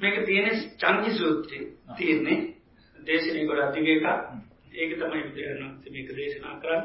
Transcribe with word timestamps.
මේක 0.00 0.16
තියෙන 0.26 0.48
චංගි 0.76 1.10
සූත්‍රය 1.12 1.58
තියෙන්නේ. 1.96 2.38
දේශනය 2.98 3.46
ගොඩ 3.46 3.60
අතික 3.60 3.86
එක 3.86 4.04
ඒක 4.72 4.90
තමයි 4.94 5.22
බුදුරන් 5.24 5.62
මේක 5.86 6.08
දේශනා 6.10 6.60
කරන්න. 6.60 6.84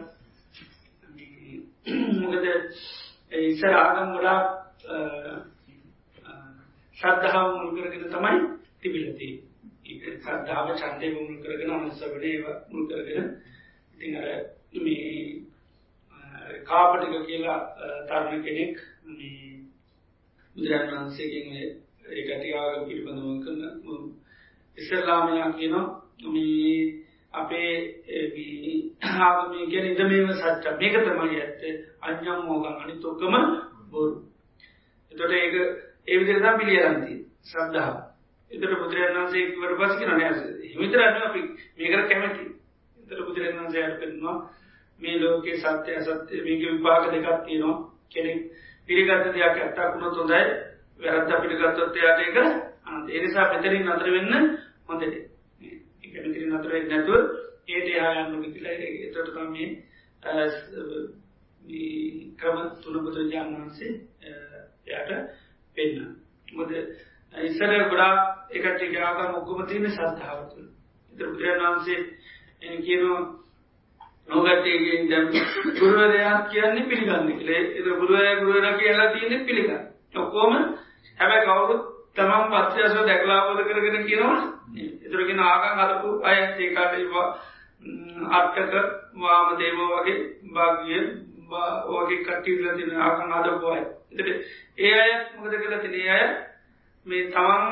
මොකද 2.21 2.45
ඉසර 3.43 3.73
ආගම් 3.75 4.09
ගොඩා 4.13 4.39
ශ්‍රද්ධාව 6.97 7.47
මුල් 7.53 7.69
කරගෙන 7.75 8.05
තමයි 8.07 8.39
තිබිලති 8.81 9.29
ශ්‍රද්ධාව 10.17 10.67
චන්දය 10.75 11.07
මුල් 11.11 11.37
කරගෙන 11.39 11.71
අනස්සවනේ 11.71 12.37
මුල් 12.69 12.83
කරගෙන. 12.87 13.27
ඉතින් 13.93 14.15
අර 14.15 14.27
මේ 14.75 15.45
කාපටික 16.65 17.13
කියලා 17.25 17.59
තරුණ 18.07 18.43
කෙනෙක් 18.43 18.75
බුදුරන් 20.59 20.89
වහන්සේගෙන් 20.91 21.47
ඒකටියාග 22.09 22.87
පිළිබඳව 22.87 23.43
කරන 23.43 23.61
ඉස්සරලාමයා 24.77 25.51
කියනවා 25.51 25.87
මේ 26.25 26.99
අපේ 27.33 27.71
ආගමී 29.01 29.67
ගැන 29.67 29.87
ඉදමේම 29.87 30.31
සච්ච 30.33 30.65
මේක 30.75 30.95
තමයි 30.99 31.37
ඇත්ත. 31.37 31.61
අඥම් 32.01 32.39
මෝගන් 32.43 32.75
අනි 32.75 32.95
තොක්කම 32.97 33.35
බොරු. 33.91 34.15
එතොට 35.11 35.33
ඒක 35.33 35.55
ඒවිදිරදා 36.07 36.57
පිළියරන්ති 36.57 37.15
ශ්‍රද්ධාව. 37.43 37.95
එතට 38.51 38.73
බුදුරන් 38.75 39.17
වන්සේකට 39.17 39.55
පස් 39.79 39.93
කියන 39.97 40.11
නෑස 40.11 40.39
හිමිතරන්න 40.65 41.21
අපි 41.23 41.41
මේකර 41.77 42.01
කැමැති. 42.05 42.45
එතට 42.97 43.21
බුදුරන් 43.21 43.59
වන්සේයට 43.59 43.99
පෙන්වා 43.99 44.37
මේ 44.99 45.19
ලෝකයේ 45.19 45.57
සත්‍යය 45.59 45.99
සත්‍ය 46.03 46.41
මේක 46.41 46.61
විපාක 46.67 47.11
දෙකක් 47.11 47.45
තියෙනවා. 47.45 47.77
කෙනෙක් 48.09 48.39
පිළිගත්ත 48.89 49.25
දෙයක් 49.27 49.57
ඇත්තා 49.57 49.91
කුණ 49.91 50.13
තොඳයි 50.13 50.41
වැරත්ත 50.99 51.31
පිළිගත්තොත්තයාට 51.41 52.21
එක 52.21 52.37
අනත් 52.85 53.09
එනිසා 53.11 53.45
පෙතරින් 53.47 53.87
අතර 53.87 54.09
වෙන්න 54.09 54.33
හොඳට 54.87 55.03
එකමිතිරි 56.03 56.47
නතරෙක් 56.47 56.87
නැතුව 56.87 57.21
ඒට 57.67 57.87
යායන්නක 57.89 58.45
කියලා 58.47 58.75
එතට 58.77 59.17
තම 59.27 59.55
ක්‍රම 62.35 62.57
තුනබුදු 62.79 63.27
ජාන් 63.27 63.53
වහන්සේ 63.53 63.91
යට 64.87 65.11
පෙන්න්න. 65.77 66.15
මොද 66.49 66.71
ඉස්සර 67.33 67.71
ගොඩා 67.85 68.13
එකට 68.51 68.81
යාක 68.91 69.19
මොක්කම 69.31 69.61
තියන 69.67 69.85
සත්හාවතුළ 69.89 70.67
ඉතර 71.11 71.27
බුදුරන් 71.27 71.61
වහන්සේ 71.63 71.99
එ 72.61 72.67
කියනවා 74.29 74.53
නොගටේගෙන් 74.53 75.09
දැම් 75.09 75.25
ගුරුවරයා 75.75 76.41
කියන්නේ 76.43 76.85
පිළිගන්න 76.85 77.29
කලේ 77.35 77.61
එත 77.73 77.85
ගුරුවය 77.85 78.35
ගුරුවර 78.37 78.65
කියලා 78.75 79.07
තියෙන 79.09 79.45
පිළිගන්න. 79.45 79.87
ඔක්කෝම 80.15 80.53
හැබැ 81.19 81.45
කවුරුත් 81.45 81.81
තමම් 82.15 82.43
පත්්‍යයස 82.51 82.93
දැකලාබෝධ 82.99 83.63
කරගෙන 83.63 84.05
කියනවා 84.05 84.37
එතුරගෙන 85.05 85.39
ආගන් 85.41 85.79
අරපු 85.79 86.09
අය 86.23 86.37
ඒකාටවා 86.57 87.27
අට්ටක 88.31 88.73
වාම 89.15 89.57
දේවෝ 89.57 89.89
වගේ 89.95 90.17
භාගිය 90.49 91.01
ඕගේ 91.87 92.19
කට්ටිල 92.19 92.69
තින 92.71 92.91
ආගන් 92.97 93.33
අදපුයි 93.33 93.81
එතට 94.11 94.29
ඒ 94.79 94.93
අය 94.95 95.11
මොකද 95.35 95.53
කළ 95.55 95.79
තිනේ 95.79 96.09
අය 96.11 96.25
මේ 97.05 97.29
තමන් 97.29 97.65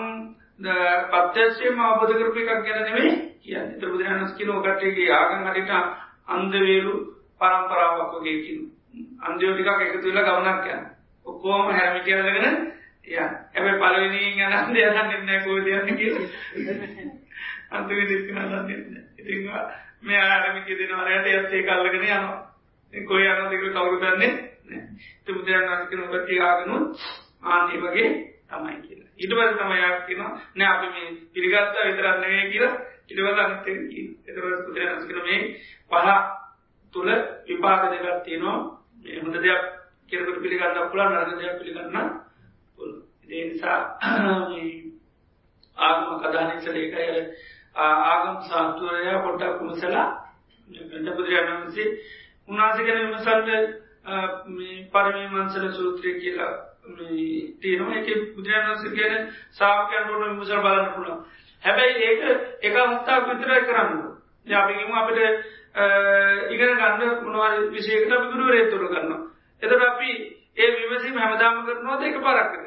පත්‍යශයම 1.13 1.79
අවබධ 1.81 2.13
කරපු 2.15 2.39
එකක් 2.41 2.65
ගැන 2.65 2.83
නෙවේ 2.83 3.15
කියන්න. 3.39 3.71
එත 3.71 3.81
බුදුරහනස් 3.81 4.33
කිලෝ 4.33 4.59
කට්ටගේ 4.59 5.11
ආගන් 5.11 5.47
හරිට 5.47 5.71
අන්දවේලු 6.27 6.93
පරම්පරාවක් 7.41 8.13
වගේකින් 8.15 8.59
අන්දයෝටිකක් 9.21 9.81
එකතු 9.81 10.05
වෙලා 10.05 10.27
ගවනක් 10.29 10.65
යන 10.69 10.83
ඔක්කෝම 11.25 11.71
හැමිටියලගෙන 11.71 12.57
ය 13.05 13.17
ඇබ 13.17 13.67
පලවෙනී 13.77 14.33
යනන්ද 14.39 14.77
යන්න 14.77 14.97
එන්න 14.97 15.43
කෝදයන්න 15.43 15.95
කිය 15.95 16.13
අන්ත 17.69 17.89
දිස්කන 17.89 18.37
ඉති 19.17 19.43
මේ 20.01 20.19
ආරමික 20.19 20.67
දෙනවරයට 20.69 21.27
යත්තේ 21.29 21.63
කල්ලගෙන 21.63 22.03
යනවා. 22.03 22.37
කොයි 22.93 23.27
අන 23.27 23.49
දෙක 23.49 23.63
කවුරු 23.63 23.97
දන්නේ 23.97 24.31
තුමුදයන් 25.25 25.69
අස්ක 25.69 25.91
නොගති 25.93 26.39
ආගනු 26.41 26.75
ආන්නේ 27.43 27.81
වගේ 27.81 28.09
තමයි 28.47 28.77
කියලා. 28.81 29.09
ඉටවල 29.17 29.51
තමයියක් 29.53 30.05
කියන 30.05 30.21
නෑ 30.55 30.69
අපි 30.69 30.87
මේ 30.89 31.07
පිළිගත්තා 31.33 31.87
විතරන්නවේ 31.87 32.49
කියලා. 32.51 32.75
ඉටවල 33.09 33.39
අනත 33.39 33.67
එතර 34.25 34.43
පුදර 34.63 34.87
අස්කන 34.87 35.19
මේ 35.21 35.41
පහ 35.89 36.07
තුළ 36.93 37.11
විපාක 37.45 37.83
දෙකත් 37.91 38.23
තියෙනවා. 38.23 38.57
හොඳ 39.17 39.35
දෙයක් 39.37 39.63
කෙරකට 40.07 40.41
පිළිගන්න 40.41 40.89
පුලා 40.89 41.09
නරග 41.11 41.31
දෙයක් 41.35 41.59
පිළිගන්න 41.59 41.95
නිසා 43.29 43.79
ආගම 45.77 46.05
කදානිසලේකය 46.21 47.07
ආගම් 47.77 48.37
සාත්තුවරය 48.43 49.17
පොට්ටක් 49.17 49.57
කුමසලා 49.59 50.07
ගට 50.69 51.07
පුදුරයන් 51.07 51.51
වන්සේ 51.53 51.89
උන්නාසගෙන 52.49 53.01
විමසල්ල 53.01 53.51
පරමී 54.91 55.27
මන්සල 55.27 55.65
සූත්‍රය 55.71 56.11
කියලා 56.15 56.53
තියෙනවා. 57.59 57.97
එක 57.97 58.07
බුදුරන් 58.35 58.65
වන්ස 58.65 58.83
කියන 58.91 59.13
සාාවකයන් 59.51 60.09
ොට 60.09 60.23
විමසල් 60.23 60.61
බලන්න 60.61 60.93
පුළා 60.93 61.19
හැබැයි 61.63 61.95
ඒක 62.03 62.21
එක 62.61 62.75
මුත්තාක් 62.85 63.29
විතරයි 63.29 63.61
කරන්න. 63.63 63.93
යාපිගම 64.47 64.93
අපට 64.93 65.17
ඉගෙන 66.49 66.75
ගන්න 66.75 67.01
මොනවල් 67.23 67.69
විශේකට 67.69 68.11
පිදුරුව 68.13 68.49
රේතුර 68.49 68.83
කරන්න 68.87 69.13
එතට 69.61 69.83
අපි 69.83 70.11
ඒ 70.55 70.69
විමසීම 70.73 71.17
හැමදාම 71.17 71.63
කරනවා 71.63 72.01
ඒක 72.01 72.19
පරක්කර 72.19 72.65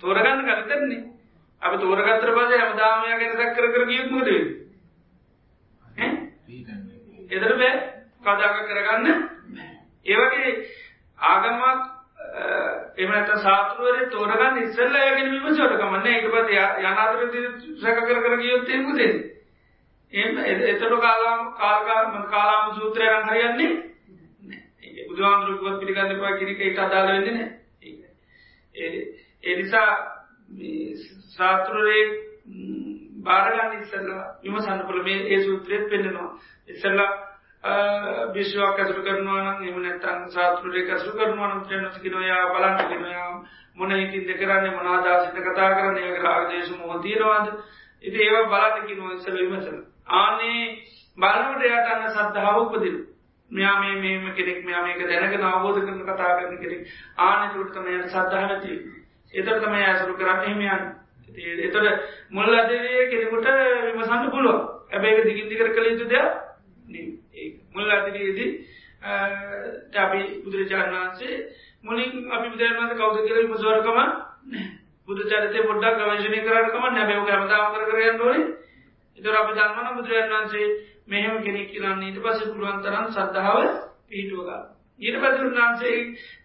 තෝරගන්න 0.00 0.46
ගතන්නේ 0.46 1.02
අප 1.62 1.74
තෝරගත්තර 1.78 2.30
පස 2.32 2.54
හැමදාමය 2.54 3.10
ගැන 3.14 3.34
සැක් 3.34 3.52
කර 3.54 3.68
කර 3.68 3.84
ගියත් 3.86 4.10
මොද 4.10 4.28
එදර 7.28 7.52
බෑ. 7.56 7.96
කදාක 8.22 8.56
කරගන්න. 8.64 9.06
ඒවගේ 10.06 10.52
ආගමක් 11.18 11.95
එමට 12.98 13.32
සාතුවර 13.38 13.96
තෝරගන්න 14.08 14.58
ඉස්සල්ල 14.58 14.96
යගෙන 14.98 15.32
විමසට 15.32 15.74
කමන්න 15.74 16.06
එක 16.08 16.28
පත් 16.28 16.48
යනාතර 16.80 17.20
සැක 17.78 17.98
කර 18.00 18.20
කර 18.20 18.36
ගියොත්තේ 18.38 18.80
මුදේ 18.82 19.12
එම 20.12 20.38
එතට 20.40 20.86
කාලාම 21.00 21.52
කාල්කාම 21.54 22.24
කාලාම 22.26 22.74
සූත්‍රයරන් 22.74 23.26
හරියන්නේ 23.26 25.06
බුදුහාමුදුරුවත් 25.06 25.80
පිළිගන්න 25.80 26.20
පා 26.20 26.36
කිරික 26.36 26.60
එක 26.62 26.78
අදාල 26.80 27.08
වෙන්නන 27.08 27.40
එනිසා 29.44 29.90
ශාත්‍රරේ 31.30 32.02
බාරගන්න 33.22 33.78
ඉස්සල්ල 33.78 34.10
විමසන්න 34.42 34.84
පොළ 34.84 35.02
මේ 35.02 35.22
ඒ 35.28 35.40
සූත්‍රයත් 35.42 35.88
පෙන්න්නනවා 35.88 36.30
ඉස්සල්ල 36.68 37.00
බිශ්වාවක් 38.32 38.78
ඇසරු 38.78 39.02
කරනවාන 39.02 39.64
එම 39.64 39.80
නැතන් 39.80 40.28
සාත්‍රරේ 40.30 40.84
ඇසරු 40.88 41.12
කරනවාන 41.14 41.64
්‍රනසිකනොයා 41.70 42.44
බලන්ටගෙනයා 42.50 43.32
මොන 43.74 43.90
හිකින් 43.92 44.26
දෙකරන්නේ 44.26 44.72
මනාදාසිත 44.72 45.42
කතා 45.42 45.70
කරන 45.72 45.98
ඒ 45.98 46.14
රාගදේශ 46.18 46.72
මොහතිරවාද 46.78 47.46
ඉති 48.04 48.18
ඒව 48.22 48.46
බලන්නකි 48.46 48.94
නො 48.94 49.12
ඉස්සල 49.12 49.38
විමසල 49.38 49.76
ආනේ 50.14 50.62
බලවට 51.18 51.62
එයට 51.64 51.90
අන්න 51.90 52.08
සද්ධාව 52.10 52.62
උපදිරු 52.62 53.00
මෙයා 53.50 53.80
මේ 53.80 53.96
මේම 53.96 54.34
කෙනෙක් 54.34 54.64
මෙයා 54.64 54.82
මේක 54.82 54.98
දැනක 55.00 55.42
අවබෝධ 55.42 55.80
කරන 55.80 56.00
කතා 56.02 56.36
කරන 56.36 56.58
කෙනෙක්. 56.58 56.86
ආනතුරටම 57.18 57.86
යට 57.88 58.08
සද්ධාවති 58.08 58.72
එතර 59.34 59.60
තමයි 59.60 59.84
ඇසරු 59.84 60.14
කරන්න 60.14 60.44
හිමියන් 60.44 60.82
එතොට 61.60 62.02
මුල් 62.30 62.54
අදේ 62.54 63.06
කෙනෙකුට 63.08 63.46
විමසන්න 63.86 64.30
පුළුව 64.30 64.58
ඇබැයි 64.90 65.24
දිගින් 65.24 65.48
දිකර 65.48 65.70
කළ 65.70 65.88
යුතු 65.88 66.08
දෙයක්. 66.08 66.45
මුල් 67.76 67.90
අදරයේදී 67.90 68.50
අපි 69.96 70.20
බුදුරජාණන් 70.42 70.94
වහන්සේ 70.94 71.34
මුලින් 71.84 72.10
අපි 72.30 72.46
බුදුරන් 72.48 72.76
වන්ස 72.76 72.94
කවද 72.94 73.16
කර 73.24 73.38
විමසවරකම 73.40 73.98
බුදු 75.08 75.22
චරිතය 75.24 75.58
පොඩ්ඩක් 75.62 75.98
ගවශනය 76.00 76.38
කරකම 76.42 76.84
නැබැව 76.90 77.26
හැමදාම 77.26 77.66
කර 77.72 77.84
කරයන්න 77.88 78.20
ඕනේ. 78.20 78.46
එතර 79.18 79.34
අපි 79.34 79.52
දන්නවන 79.54 79.96
බුදුරන් 79.96 80.32
වන්සේ 80.32 80.72
මෙහෙම 81.06 81.42
කෙනෙක් 81.42 81.68
කියරන්න 81.70 82.02
ඊට 82.02 82.22
පස 82.22 82.40
පුළුවන්තරන් 82.44 83.06
සද්ධාව 83.10 83.60
පිහිටුවගන්න 84.06 84.64
ඊට 84.98 85.16
පසුර 85.16 85.50
වහන්සේ 85.52 85.96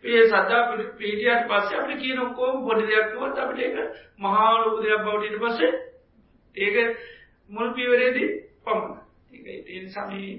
ඒ 0.06 0.28
සදා 0.28 0.62
පිටියට 0.72 1.48
පස්ස 1.48 1.74
අපට 1.74 1.98
කියන 1.98 2.20
ඔක්කෝම 2.20 2.64
පොඩි 2.64 2.86
දෙයක්වත් 2.86 3.38
අපට 3.38 3.60
එක 3.60 3.76
මහාලොකු 4.18 4.82
දෙයක් 4.82 5.02
බවටට 5.02 5.42
පස්සේ 5.42 5.72
ඒක 6.58 6.98
මුල් 7.50 7.74
පිවරේදී 7.74 8.30
පමණ 8.62 9.00
ඒ 9.68 9.88
සමී 9.90 10.32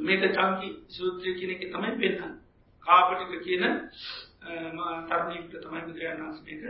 මේක 0.00 0.22
චංකි 0.30 0.68
සූත්‍රය 0.88 1.34
කියනක 1.34 1.62
තමයි 1.66 1.92
පෙන්න්න 1.98 2.38
කාපටික 2.82 3.42
කියන 3.42 3.64
තරණීට 5.08 5.52
තමයි 5.56 5.80
බුදුරජාණන්ස් 5.82 6.38
මේක 6.42 6.62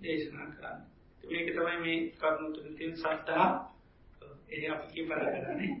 දේශනා 0.00 0.48
කරන්න. 0.50 0.78
මේක 1.24 1.48
තමයි 1.48 1.76
මේ 1.78 1.98
කරුණුතුන 2.12 2.76
තින් 2.76 2.96
සට්ටහා 2.96 3.48
ඒ 4.50 4.68
අපි 4.68 5.02
පර 5.04 5.20
කරන්නේ 5.34 5.74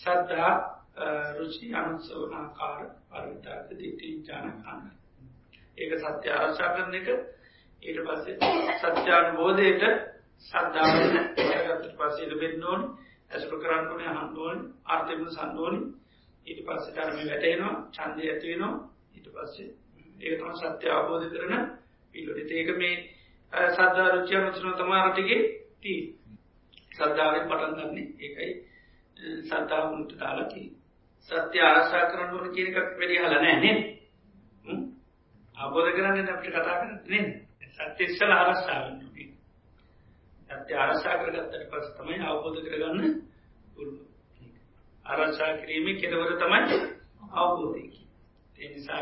සද්ධා 0.00 0.52
රුචි 1.36 1.66
අනුත්සවනාකාර 1.72 2.82
පරිතාක 3.10 3.68
දිටි 3.72 4.08
ජානකාන්න 4.22 4.90
ඒක 5.78 5.92
සත්‍ය 5.98 6.28
ආරශා 6.30 6.74
කරන 6.74 6.94
එක. 6.94 7.08
ඊට 7.82 8.00
පස්සේ 8.00 8.36
සත්‍යාන 8.80 9.36
බෝධයට 9.36 9.82
සද්ධාව 10.42 10.94
ගත්තට 11.02 11.96
පස්සේ 11.96 12.26
ඉඩබෙන්න 12.26 12.64
ඕනි. 12.64 12.86
ඇසුරු 13.30 13.56
කරන්න 13.58 13.88
ඕනේ 13.88 14.08
අහන්න 14.08 14.36
ඕනේ 14.38 14.68
අර්ථයෙන් 14.86 15.30
සම්ඩෝනි 15.30 15.80
ඊට 16.46 16.60
පස්සේ 16.66 16.94
ධර්ම 16.96 17.16
වැටෙනවා 17.22 17.74
ඡන්දය 17.92 18.22
ඇති 18.24 18.46
වෙනවා 18.50 18.74
ඊට 19.14 19.28
පස්සේ 19.30 19.70
ඒක 20.20 20.38
තමයි 20.38 20.54
සත්‍ය 20.56 20.86
අවබෝධ 20.88 21.26
කරන 21.30 21.54
පිළිවෙල. 22.14 22.50
ඒක 22.50 22.70
මේ 22.76 22.94
සද්ධා 23.70 24.08
රුචි 24.10 24.36
අනුසන 24.36 24.72
තමයි 24.72 24.98
අරටිගේ 24.98 25.40
තී. 25.80 26.00
සද්ධාවෙන් 26.92 27.48
පටන් 27.48 27.74
ගන්න 27.76 27.96
ඒකයි 28.18 28.52
සද්ධාව 29.42 29.84
මුලට 29.90 30.12
දාලා 30.14 30.46
තියෙන්නේ. 30.46 30.80
සත්‍ය 31.28 31.58
ආරක්ෂා 31.60 32.10
කරන්න 32.10 32.34
ඕන 32.34 32.54
කියන 32.54 32.68
එකක් 32.68 32.78
වැඩි 32.98 33.18
අහලා 33.18 33.40
නැහැ 33.40 33.60
නේද? 33.62 33.80
අවබෝධ 35.54 35.92
කරගන්න 35.92 36.28
අපිට 36.28 36.52
කතා 36.52 36.76
කරන්නේ 36.76 37.10
නේද? 37.12 37.28
සත්‍ය 37.74 38.04
ඉස්සලා 38.04 38.38
ආරක්ෂා 38.38 38.78
වෙන්න 38.80 39.02
ඕනේ. 39.02 39.28
සත්‍ය 40.46 40.72
ආරක්ෂා 40.74 41.18
කරගත්තට 41.18 41.68
පස්සේ 41.70 41.94
තමයි 41.96 42.18
අවබෝධ 42.22 42.60
කරගන්න 42.62 43.14
පුළුවන්. 43.74 44.06
ආරක්ෂා 45.04 45.56
කිරීමේ 45.56 45.96
කෙලවර 45.96 46.32
තමයි 46.36 46.78
අවබෝධය 47.34 47.82
කියන්නේ. 47.84 48.10
ඒ 48.58 48.68
නිසා 48.68 49.00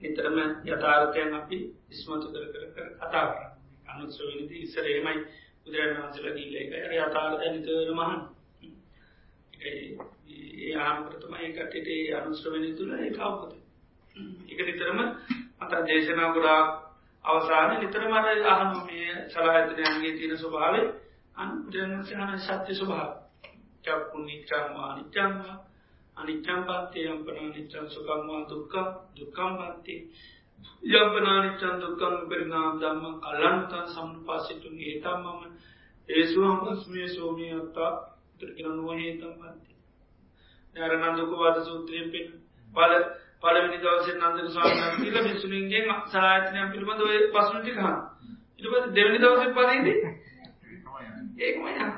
නිතරම 0.00 0.38
යථාර්ථයන් 0.66 1.34
අපි 1.34 1.58
ඉස්මතු 1.90 2.26
කර 2.28 2.46
කර 2.48 2.64
කර 2.74 2.86
කතා 2.96 3.26
කරන්න. 3.26 3.52
අනුත්සවයේදී 3.88 4.62
ඉස්සර 4.62 4.86
එහෙමයි 4.86 5.18
බුදුරජාණන් 5.58 5.98
වහන්සේලා 5.98 6.34
ගිහිල්ලා 6.34 6.80
ඒක 6.80 6.94
යථාර්ථය 7.02 7.46
නිතරම 7.50 7.98
අහන්න. 8.00 8.22
ඒ 9.60 10.74
ආහාර 10.76 11.14
තමයි 11.18 11.52
කට්ටියට 11.52 11.88
ඒ 11.88 12.14
අනුශ්‍රවණය 12.14 12.70
තුල 12.74 12.90
ඒක 12.96 13.18
අවබෝධ. 13.20 13.56
ඒක 14.48 14.60
නිතරම 14.62 14.98
අත 15.60 15.72
දේශනා 15.86 16.32
ගුරා 16.32 16.62
අවසානයේ 17.24 17.80
නිතරම 17.80 18.12
අර 18.12 18.26
අහනවා 18.26 18.84
මේ 18.84 19.12
සලායතනයන්ගේ 19.28 20.12
තියෙන 20.12 20.38
ස්වභාවය 20.38 20.82
අනුපුරණ 21.36 22.38
සත්‍ය 22.40 22.72
ස්වභාවය. 22.74 23.14
චක්කු 23.84 24.18
නිච්ඡම්මා 24.20 24.90
නිච්ඡම්මා 24.96 25.56
අනිච්ඡම් 26.16 26.60
පන්ති 26.62 27.00
යම්පන 27.06 27.38
නිච්ඡං 27.48 27.86
සුඛම්මා 27.88 28.42
දුක්ඛ 28.44 28.76
දුක්ඛම් 29.14 29.52
පන්ති 29.58 29.96
යම්පන 30.92 31.26
නිච්ඡං 31.38 31.80
දුක්ඛං 31.80 32.14
පරිණාම 32.28 32.78
ධම්ම 32.78 33.14
කලන්තං 33.20 33.86
සම්පස්සිතුං 33.88 34.76
ඒතම්මම 34.82 35.40
ඒසු 36.08 36.40
හම්ස්මේ 36.44 37.08
සෝමී 37.08 37.52
අත්තා. 37.52 37.92
ඉතිරිකන 38.34 38.72
නුවහේතම් 38.72 39.32
පන්ති 39.34 39.72
යාර 40.76 40.92
නන්දක 40.94 41.32
වාද 41.34 41.58
සූත්‍රයෙන් 41.62 42.08
පෙන් 42.10 42.26
පල 42.72 42.92
පළවෙනි 43.44 43.78
දවසේ 43.78 44.16
නන්දක 44.16 44.48
ස්වාමීන් 44.50 44.80
වහන්සේ 44.80 45.02
කියලා 45.02 45.22
මිනිසුන්ගෙන් 45.22 45.92
සලායතනයන් 46.06 46.70
පිළිබඳව 46.70 47.08
ඔය 47.08 47.20
ප්‍රශ්න 47.30 47.58
ටික 47.58 47.78
අහන 47.80 47.96
ඊට 48.54 48.70
පස්සේ 48.70 48.94
දෙවෙනි 48.94 49.18
දවසේ 49.18 49.52
පදෙන්නේ 49.52 49.96
ඒකමයි 51.40 51.76
අහන 51.80 51.94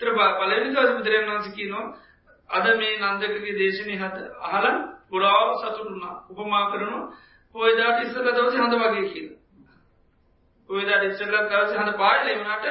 තර 0.00 0.14
පලනි 0.36 0.68
දවස 0.68 0.92
බුදුරන් 0.92 1.26
වන්ස 1.28 1.50
කියනවා 1.52 1.86
අද 2.50 2.66
මේ 2.76 2.94
නන්දකගේ 3.00 3.56
දේශනය 3.56 3.96
හත 3.96 4.16
අහල 4.48 4.70
ගොඩාව 5.10 5.50
සතුරුුණා 5.58 6.14
උපමා 6.30 6.64
කරනවා 6.70 7.04
පොයදාට 7.54 8.02
ඉස්සල 8.02 8.26
දවස 8.28 8.56
හඳ 8.56 8.76
වගේ 8.76 9.08
කියල. 9.08 9.28
පොයදාට 10.68 11.04
ඉස්සල්ල 11.04 11.36
දවස 11.44 11.74
හඳ 11.74 11.96
පාලය 11.96 12.36
වුණට 12.36 12.66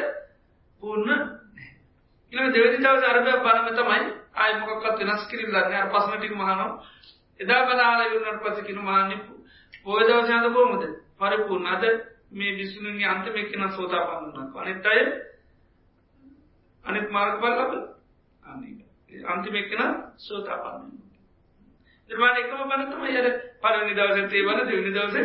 පූර්ණ 0.82 1.22
ඉ 2.34 2.38
දෙවනි 2.50 2.78
දවස 2.78 3.04
අරභය 3.06 3.36
බලම 3.40 3.68
තමයි 3.74 4.02
අය 4.38 4.52
මොකක්ත් 4.60 5.02
වෙනස් 5.02 5.28
කිරිල් 5.28 5.50
දන්න 5.50 5.76
අර 5.76 5.90
පසනටික් 5.90 6.34
මහනවා 6.34 6.70
එදා 7.40 7.62
බලාල 7.66 8.02
වුණට 8.14 8.42
පසකින 8.44 8.80
මහන්න 8.80 9.12
පොයදවස 9.84 10.30
හඳ 10.30 10.48
බෝමද 10.52 10.84
පරිපූර්ණ. 11.18 11.68
අද 11.68 11.84
මේ 12.32 12.52
විසුණගේ 12.54 13.08
අන්තමෙක්කෙන 13.08 13.72
සෝතා 13.72 14.04
පන්නක් 14.08 14.56
අනෙත් 14.58 14.86
අය 14.86 15.02
අනිත් 16.86 17.08
මාර්ගඵල 17.10 17.56
ලබ 17.60 17.74
අන්තිමෙක්කන 19.28 19.84
සෝතාපන්න 20.20 20.92
නිර්මාණ 22.10 22.38
එකම 22.38 22.62
බනතම 22.66 23.04
යර 23.12 23.28
පලනි 23.60 23.94
දවස 23.94 24.30
තේ 24.30 24.44
වන 24.44 24.60
දෙවනි 24.64 24.92
දවස 24.92 25.16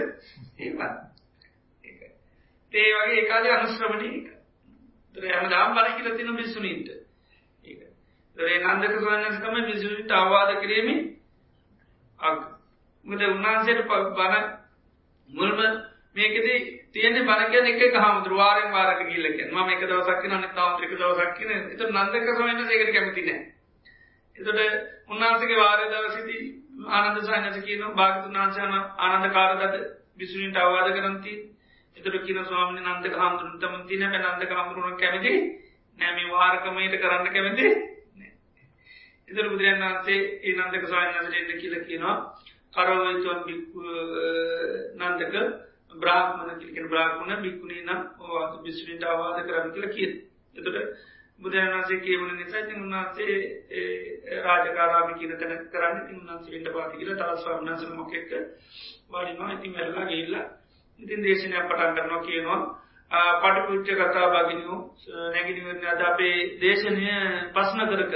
ඒ 2.72 2.90
වගේ 2.92 3.14
ඒකාද 3.14 3.46
අනුශ්‍රමණය 3.48 4.08
එක 4.10 4.26
තර 5.14 5.24
යම 5.32 5.48
දාම් 5.48 5.70
බල 5.72 5.88
කියල 5.92 6.08
තින 6.12 6.36
බිස්සුනීන්ට 6.36 6.88
ඒ 8.36 8.58
නන්දක 8.60 8.94
සවන්නකම 8.94 9.56
විසුනිට 9.64 10.10
අවවාද 10.12 10.50
කිරීමේ 10.60 11.00
අක් 12.18 12.38
මට 13.04 13.22
උන්වහන්සේට 13.28 13.86
බණ 13.86 14.46
මුල්ම 15.28 15.60
මේකෙදී 16.14 16.58
තියෙන 16.90 17.16
බණකයන 17.22 17.66
එක 17.68 17.96
හාමුදුර 17.96 18.34
වාරෙන් 18.34 18.70
වාරක 18.70 19.00
ගිල්ලක 19.04 19.40
ම 19.46 19.56
එක 19.68 19.82
දවසක්ක 19.82 20.24
න 20.28 20.44
තාන්ත්‍රික 20.52 20.92
දවසක්කින 20.92 21.50
එත 21.50 21.82
නන්දක 21.86 22.28
සමන්න 22.30 22.66
සේකට 22.66 22.92
කැමතින 22.92 23.30
එතට 24.36 24.48
උන්නාසගේ 25.08 25.58
වාරය 25.58 25.88
දවසිති 25.88 26.38
ආනන්ද 26.90 27.18
සාහනස 27.22 27.58
කියන 27.60 27.82
භාගතු 27.94 28.30
නාංශයන 28.30 28.78
ආනන්ද 29.00 29.26
කාරදට 29.32 29.76
බිසුනිට 30.16 30.56
අවවාද 30.58 30.92
කරන්ති 30.92 31.34
එතට 31.96 32.16
කියන 32.22 32.40
ස්වාමි 32.44 32.80
නන්ද 32.82 33.10
හාමුදුරන් 33.14 33.58
තම 33.58 33.74
තින 33.86 34.06
නන්ද 34.08 34.48
හාමුදුරුවන් 34.50 34.96
කැමති 34.98 35.34
නෑම 35.98 36.30
වාරකමයට 36.30 36.96
කරන්න 36.98 37.28
කැමති 37.30 37.66
එතර 39.28 39.46
බුදුරන් 39.46 39.82
වන්සේ 39.82 40.20
ඒ 40.42 40.54
නන්දක 40.54 40.84
සාහනසට 40.86 41.54
කියල 41.56 41.76
කියනවා. 41.82 42.16
කරවතුවන් 42.74 43.40
නන්දක 45.00 45.34
බ්‍රාහ්මණ 45.94 46.58
කිලිකෙන 46.58 46.88
බ්‍රාහ්මණ 46.88 47.42
බික්ුණේ 47.42 47.82
නම් 47.82 48.00
ඕවාද 48.20 48.62
බිස්විට 48.62 49.04
අවාද 49.04 49.38
කරන්න 49.42 49.72
කියල 49.72 49.88
කිය 49.90 50.08
එතට 50.56 50.78
බුදුරන්සේ 51.40 52.00
කියවන 52.00 52.36
නිසා 52.36 52.62
ති 52.62 52.74
උන්වහන්සේ 52.74 53.34
රාජකාරාමි 54.42 55.14
කියන 55.14 55.32
තැන 55.36 55.64
කරන්න 55.68 56.00
ති 56.02 56.12
උන්හන්සේ 56.14 56.52
වෙන්ට 56.54 56.72
පාති 56.72 56.96
කියල 56.96 57.14
තවස්වා 57.14 57.58
වන්නසන 57.58 57.94
මොකෙක්ක 57.94 58.32
වාඩිනවා. 59.08 59.52
ඉතින් 59.52 59.74
වැල්ලා 59.74 60.06
ගේල්ලා 60.06 60.46
ඉතින් 61.00 61.22
දේශනය 61.22 61.56
පටන් 61.62 61.96
කරනවා 61.96 62.22
කියනවා. 62.22 62.60
පටිපුච්ච 63.40 63.88
කතා 63.92 64.28
භගිනියෝ 64.30 64.78
නැගිනිවරන්න 65.32 65.86
අද 65.88 66.02
අපේ 66.04 66.38
දේශනය 66.58 67.10
පස්න 67.52 67.86
කරක 67.90 68.14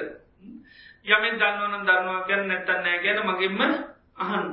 යමෙන් 1.08 1.38
දන්නවන 1.38 1.82
දන්නවා 1.82 2.26
ගැන 2.26 2.42
නැත්තන්න 2.46 2.82
නෑ 2.82 2.98
ගැන 3.00 3.20
මගින්ම 3.26 3.60
අහන්න. 4.18 4.48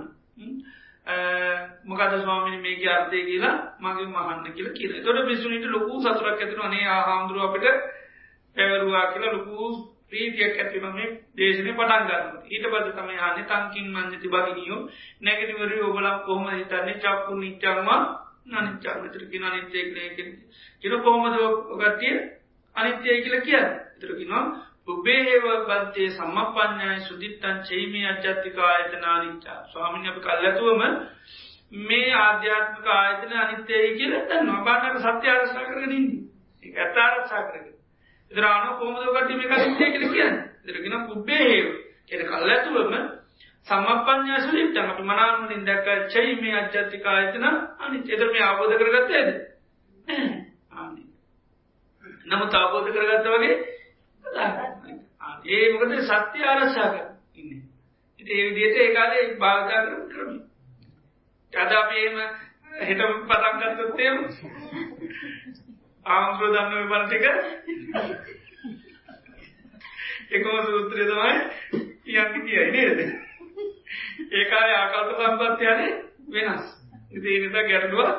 මොකද 1.85 2.13
ස්වාමිනි 2.17 2.59
මේක 2.59 2.85
අර්ථය 2.89 3.19
කියලා 3.23 3.57
මගේ 3.79 4.07
මහන්න 4.07 4.53
කියල 4.53 4.69
කියන 4.71 5.03
තොට 5.03 5.25
බිසුනිට 5.25 5.65
ලොකු 5.67 6.01
සතුරක් 6.01 6.27
ඇතින 6.35 6.61
අනේ 6.61 6.87
ආහාමුදුරුව 6.87 7.43
අපට 7.47 7.65
පැවරුවා 8.55 9.11
කියලා 9.11 9.33
ලොකු 9.33 9.55
ප්‍රීතියක් 10.07 10.55
ඇතිවම 10.55 10.87
මේ 10.91 11.09
දේශනය 11.35 11.71
පටන් 11.71 12.07
ගන්න 12.07 12.25
ඊට 12.47 12.65
පද 12.67 12.87
තමයි 12.91 13.17
හන්න 13.17 13.45
තංකින් 13.45 13.87
මංජති 13.91 14.27
බගනියෝ 14.29 14.81
නැගතිවරී 15.21 15.81
ඔබලක් 15.83 16.17
කොහම 16.25 16.47
හිතන්නේ? 16.51 16.95
චක්කු 16.97 17.33
නිච්චන්වා 17.35 18.01
නනිච්චාමතර 18.47 19.23
කින 19.25 19.43
අනිත්‍යයකනයක 19.43 20.17
කින 20.81 20.93
කොහොමද 20.99 21.35
ගත්තිය 21.77 22.15
අනිත්‍යය 22.75 23.17
කියල 23.21 23.37
කිය 23.41 23.61
ඉතරකිනවා 23.95 24.43
උබේහව 24.87 25.45
බන්තේ 25.63 26.09
සම්මපඥයි 26.11 26.99
සුදිත්තන් 27.01 27.61
චෙයිමී 27.63 28.05
අජ්ජත්තික 28.05 28.57
ආයතනා 28.61 29.17
නිච්චා 29.19 29.59
ස්වාමිනි 29.67 30.09
අප 30.09 30.19
කල්ලතුවම 30.21 30.81
මේ 31.83 32.13
ආධ්‍යාත්මක 32.15 32.87
ආයතන 32.89 33.33
අනිත්‍යය 33.35 33.87
කියල 33.95 34.13
නොබාන්නට 34.43 35.01
සත්‍ය 35.01 35.29
ආරසා 35.29 35.65
කරගනින්නේ 35.65 36.77
ඇත්තාරක්ෂා 36.77 37.43
කරග 37.43 37.67
දරාන 38.31 38.69
කෝමදකට 38.75 39.29
මේ 39.31 39.49
කලින්තය 39.49 39.85
කල 39.93 40.07
කියන්න? 40.09 40.37
දරගෙන 40.65 41.07
පුබ්බේහේව 41.07 41.67
කෙන 42.07 42.25
කල් 42.27 42.49
ඇතුවම 42.49 42.95
සම්මපඥා 43.67 44.39
සුලිට්ටන් 44.41 44.89
අපි 44.89 45.03
මනාමනින් 45.03 45.65
දැක 45.65 45.87
චෙයිමේ 46.09 46.55
අජ්ජත්තික 46.55 47.05
ආයතන 47.07 47.45
අනි 47.45 48.03
එදර 48.09 48.27
මේ 48.29 48.43
අවබෝධ 48.43 48.75
කරගත්තයද 48.79 49.29
නමුත් 52.25 52.53
අවබෝධ 52.55 52.91
කරගත්ත 52.91 53.31
වගේ 53.33 53.55
ඒ 54.35 55.65
මොකද 55.71 55.93
සත්‍ය 56.03 56.39
ආරක්ෂා 56.43 56.89
කර 56.89 57.05
ඉන්න. 57.35 57.61
ඉති 58.19 58.31
ඒ 58.33 58.45
විදියට 58.47 58.77
ඒකාලේ 58.77 59.23
භාවිතා 59.35 59.81
කරම 59.83 60.03
කරමි 60.09 60.39
අදාපේම 61.53 62.15
හෙට 62.79 63.01
පතන්ගත්තොත්තේම 63.27 64.17
ආමුදුර 66.05 66.49
දන්න 66.53 66.89
බලටික 66.89 67.25
එකම 70.31 70.55
සූත්‍රය 70.63 71.03
තමයි 71.05 71.33
යන්න 72.15 72.41
කියයි 72.41 72.65
නේද? 72.71 72.99
ඒකාල 74.33 74.69
ආකල්ප 74.73 75.09
සම්පත්තියනේ 75.19 75.91
වෙනස්. 76.29 76.65
ඉති 77.11 77.39
නිසා 77.39 77.63
ගැටලුව 77.63 78.09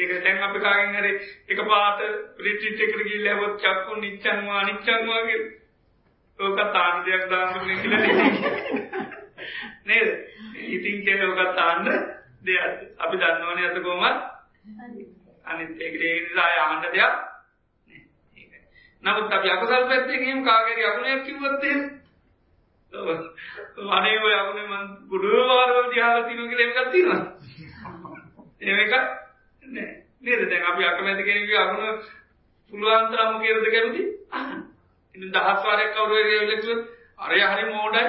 ඒක 0.00 0.12
දැන් 0.18 0.42
අපි 0.42 0.58
කාගෙන් 0.60 0.96
හරි 0.96 1.12
එක 1.48 1.62
පාට 1.64 2.04
රිට්‍රීට් 2.38 2.80
එකට 2.80 3.00
ගිහිල්ලා 3.00 3.36
හොත් 3.36 3.54
චක්කු 3.58 3.92
නිච්චන්වා 3.96 4.62
නිච්චන්වා 4.64 5.22
කිය. 5.24 5.42
ඕක 6.38 6.60
තාන්න 6.72 7.04
දෙයක් 7.04 7.24
දාන්න 7.28 7.54
කියලා 7.76 8.00
නේද? 9.84 10.08
ඉතින් 10.68 11.02
කියන්නේ 11.02 11.26
ඕක 11.26 11.54
තාන්න 11.54 11.84
දෙයක්. 12.42 12.74
අපි 12.98 13.16
දන්නවනේ 13.16 13.66
අත 13.66 13.82
කොහමත් 13.82 14.18
අනිත් 15.44 15.70
ඒකට 15.78 16.02
ඒ 16.02 16.20
නිසා 16.20 16.50
ආන්න 16.58 16.82
දෙයක් 16.84 17.14
නමුත් 19.02 19.32
අපි 19.32 19.48
අකුසල් 19.50 19.84
පැත්තෙන් 19.84 20.20
එහෙම 20.20 20.44
කාගේරි 20.44 20.82
අගුණයක් 20.84 21.24
කිව්වොත් 21.24 21.64
එහෙම 21.64 21.82
අනේ 23.90 24.18
ඔය 24.20 24.34
අගුණේ 24.34 24.68
මං 24.68 24.86
ගුඩුව 25.08 25.48
වාරවල 25.48 25.90
දිහාලා 25.90 26.24
තියෙනවා 26.24 26.50
කියලා 26.50 26.68
එකක් 26.68 26.92
තියෙනවා. 26.92 27.22
එහෙම 28.60 28.78
එකක් 28.78 29.19
නෑ. 29.70 29.92
නේද? 30.20 30.42
දැන් 30.44 30.64
අපි 30.64 30.82
අකමැති 30.84 31.22
කෙනෙකුගේ 31.22 31.58
අගුණ 31.58 32.02
පුළුවන් 32.72 33.06
තරම් 33.08 33.28
මොකේද 33.32 33.68
කැමති? 33.68 34.02
ඉතින් 35.14 35.30
දහස් 35.30 35.60
වාරයක් 35.64 35.90
කවුරු 35.94 36.14
හරි 36.16 36.32
ඇවිල්ලා 36.32 36.60
කිව්වොත් 36.60 36.82
අරය 37.18 37.40
හරි 37.44 37.64
මෝඩයි. 37.68 38.04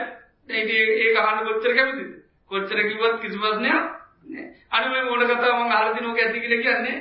දැන් 0.50 0.62
ඉතින් 0.64 0.90
ඒක 1.00 1.18
අහන්න 1.20 1.46
කොච්චර 1.48 1.74
කැමතිද? 1.74 2.12
කොච්චර 2.52 2.80
කිව්වත් 2.82 3.18
කිසි 3.22 3.38
ප්‍රශ්නයක් 3.38 3.74
නෑ. 4.28 4.46
අනේ 4.72 4.90
මේ 4.90 5.04
මෝඩ 5.04 5.28
කතාව 5.30 5.56
මං 5.56 5.72
අහලා 5.72 5.94
දිනෝක 5.94 6.20
ඇද්දි 6.20 6.42
කියලා 6.42 6.64
කියන්නේ 6.64 6.98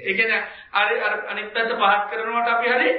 ඒ 0.00 0.14
කියන්නේ 0.14 0.42
අර 0.72 0.88
අර 1.00 1.14
අනිත් 1.26 1.52
පැත්ත 1.54 1.72
පහත් 1.74 2.02
කරනවට 2.10 2.48
අපි 2.48 2.68
හරි 2.68 2.90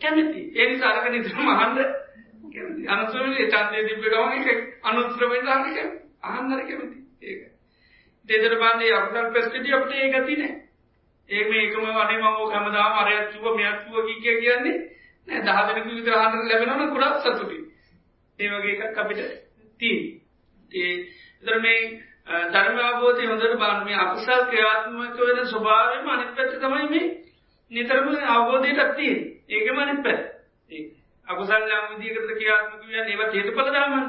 කැමති. 0.00 0.40
ඒ 0.52 0.66
නිසා 0.68 0.92
අරක 0.92 1.10
නිතරම 1.10 1.48
අහන්න 1.50 1.78
කැමති. 2.52 2.82
අනුසුරේ 2.88 3.48
ඡන්දේ 3.48 3.82
තිබ්බ 3.84 4.04
ගමන් 4.04 4.32
ඒක 4.44 4.60
අනුත්තර 4.84 5.22
වෙන්න 5.26 5.48
අහන්න 5.48 5.74
කැමති. 5.74 5.98
අහන්න 6.24 6.52
හරි 6.52 6.64
කැමති. 6.66 6.98
ඒක. 7.22 7.53
දෙදර 8.28 8.54
බන්නේ 8.56 8.92
අකුසල් 8.92 9.32
පෙස්ටිටි 9.32 9.72
අපිට 9.72 9.96
ඒක 9.96 10.14
තියෙන්නේ. 10.20 10.52
ඒ 11.28 11.44
මේකම 11.44 11.84
අනේ 11.96 12.18
මම 12.18 12.26
ඕක 12.34 12.52
හැමදාම 12.52 12.92
අරයක් 12.94 13.30
කිව්වා 13.32 13.54
මෙයක් 13.54 13.76
කිව්වා 13.80 14.06
කී 14.06 14.20
කිය 14.20 14.40
කියන්නේ 14.40 14.76
නෑ 15.28 15.42
10 15.42 15.68
දෙනෙකු 15.68 15.90
විතර 15.90 16.14
අහන්න 16.14 16.48
ලැබෙනවා 16.48 16.78
නම් 16.78 16.92
ගොඩක් 16.92 17.20
සතුටුයි. 17.20 17.60
ඒ 18.38 18.48
වගේ 18.50 18.74
එකක් 18.80 18.98
අපිට 18.98 19.20
තියෙන්නේ. 19.80 20.20
ඒ 20.70 20.94
විතර 21.38 21.56
මේ 21.60 21.80
ධර්ම 22.46 22.78
අවබෝධය 22.80 23.26
හොඳට 23.26 23.54
බලන්න 23.54 23.84
මේ 23.84 23.98
අකුසල් 23.98 24.42
ක්‍රියාත්මක 24.46 25.18
වෙන 25.20 25.40
ස්වභාවයම 25.46 26.08
අනිත් 26.08 26.30
පැත්ත 26.36 26.58
තමයි 26.58 26.88
මේ 26.88 27.06
නිතරම 27.70 28.08
අවබෝධයටත් 28.28 28.96
තියෙන්නේ. 28.96 29.30
ඒකම 29.50 29.78
අනිත් 29.78 30.02
පැත්ත. 30.02 30.22
අකුසල් 31.28 31.64
යම් 31.70 31.84
විදිහකට 31.92 32.30
ක්‍රියාත්මක 32.32 32.82
වෙන්නේ 32.82 33.10
ඒවා 33.10 33.32
හේතුඵල 33.32 33.68
ධර්මනේ. 33.68 34.06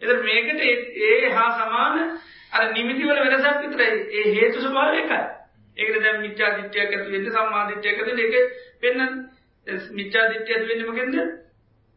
එතන 0.00 0.20
මේකට 0.22 0.60
ඒ 1.02 1.30
හා 1.30 1.50
සමාන 1.56 1.96
අර 2.52 2.72
නිමිති 2.72 3.04
වල 3.04 3.20
වෙනසක් 3.24 3.60
විතරයි. 3.62 3.92
ඒ 4.12 4.34
හේතු 4.34 4.58
ස්වභාවය 4.60 4.98
එකයි. 4.98 5.20
ඒකට 5.76 6.02
දැන් 6.02 6.20
මිත්‍යා 6.20 6.50
දිට්ඨියක් 6.56 6.90
ඇති 6.90 7.12
වෙන්නේ 7.12 7.32
සම්මා 7.32 7.68
දිට්ඨියක් 7.68 7.96
ඇති 7.96 8.10
වෙන්නේ 8.10 8.26
ඒක 8.32 8.48
පෙන්වන්නේ. 8.80 9.10
මිත්‍යා 9.92 10.26
දිට්ඨිය 10.28 10.54
ඇති 10.54 10.68
වෙන්නේ 10.68 10.86
මොකෙන්ද? 10.86 11.16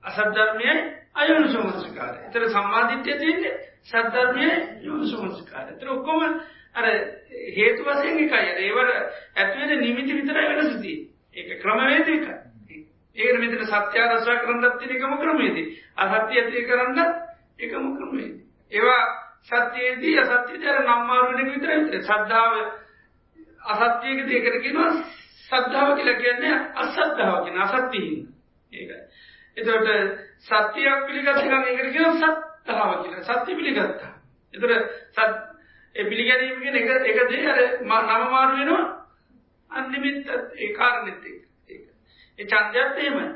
අසත් 0.03 0.19
ධර්මයයි 0.31 0.75
අයෝනිසෝමනසිකාරය. 1.15 2.17
එතන 2.27 2.49
සම්මා 2.49 2.83
දිට්ඨිය 2.89 3.17
තියෙන්නේ 3.17 3.53
සද්ධර්මයේ 3.83 4.55
යෝනිසෝමනසිකාරය. 4.81 5.69
එතන 5.71 5.89
ඔක්කොම 5.89 6.21
අර 6.73 6.85
හේතු 7.51 7.83
වශයෙන් 7.83 8.19
එකයි. 8.19 8.45
අර 8.47 8.59
ඒවර 8.59 8.87
ඇති 9.35 9.59
වෙන 9.61 9.79
නිමිති 9.79 10.13
විතරයි 10.13 10.47
වෙනස 10.51 10.77
තියෙන්නේ. 10.77 11.09
ඒක 11.33 11.61
ක්‍රමවේද 11.61 12.07
එකයි. 12.09 12.35
ඒකට 13.17 13.39
මෙතන 13.39 13.65
සත්‍ය 13.65 13.99
රසා 14.01 14.37
කරන්නත් 14.37 14.79
තියෙන 14.79 14.95
එකම 14.95 15.17
ක්‍රමයේදී 15.19 15.67
අසත්‍ය 15.97 16.33
ඇති 16.35 16.65
කරන්නත් 16.65 16.99
එකම 17.59 17.85
ක්‍රමයේදී. 17.97 18.41
ඒවා 18.71 19.01
සත්‍යයේදී 19.49 20.19
අසත්‍යයේදී 20.19 20.69
අර 20.69 20.79
නම් 20.81 21.01
මාරු 21.05 21.29
වෙන 21.29 21.39
එක 21.41 21.53
විතරයි 21.53 21.79
විතරයි. 21.79 22.03
ශ්‍රද්ධාව 22.03 22.53
අසත්‍යයකදී 23.73 24.37
ඒකට 24.37 24.61
කියනවා 24.61 24.91
සද්ධාව 25.49 25.89
කියලා 25.97 26.17
කියන්නේ 26.17 26.55
අසද්ධාව 26.75 27.37
කියන 27.45 27.57
අසත්‍යයෙන්. 27.59 28.27
ඒකයි. 28.71 28.99
එතකොට 29.57 29.87
සත්‍යයක් 30.41 30.99
පිළිගත් 31.07 31.41
ගමන් 31.41 31.65
ඒකට 31.65 31.91
කියනවා 31.91 32.33
සත්‍තාව 32.63 32.91
කියලා. 33.03 33.23
සත්‍ය 33.23 33.55
පිළිගත්තා. 33.55 34.13
එතකොට 34.53 34.73
සත් 35.11 35.31
ඒ 35.95 36.03
පිළිගැනීම 36.03 36.61
කියන 36.61 36.75
එක 36.75 36.89
එක 37.05 37.19
දේ 37.29 37.47
අර 37.47 37.59
නම 37.81 37.89
මාරු 38.27 38.57
වෙනවා 38.57 38.83
අනිමිත්ත 39.71 40.27
ඒ 40.55 40.73
කාරණෙත් 40.73 41.25
ඒක. 41.25 41.85
ඒ 42.39 42.45
ඡන්දයත් 42.45 42.97
එහෙමයි. 42.97 43.27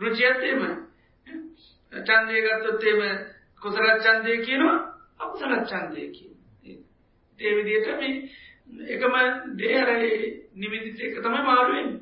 රුචියත් 0.00 0.40
එහෙමයි. 0.40 0.70
ඡන්දය 1.92 2.40
ගත්තොත් 2.40 2.84
එහෙම 2.84 3.18
කුසල 3.62 3.86
ඡන්දය 3.98 4.38
කියනවා 4.44 4.78
අකුසල 5.20 5.52
ඡන්දය 5.64 6.02
කියනවා. 6.10 6.78
ඒ 7.38 7.52
විදිහට 7.56 7.88
මේ 7.98 8.12
එකම 8.88 9.14
දේ 9.54 9.76
අර 9.76 9.90
නිමිති 10.54 10.90
එක 11.00 11.14
තමයි 11.16 11.42
මාරු 11.42 11.72
වෙන්නේ. 11.72 12.00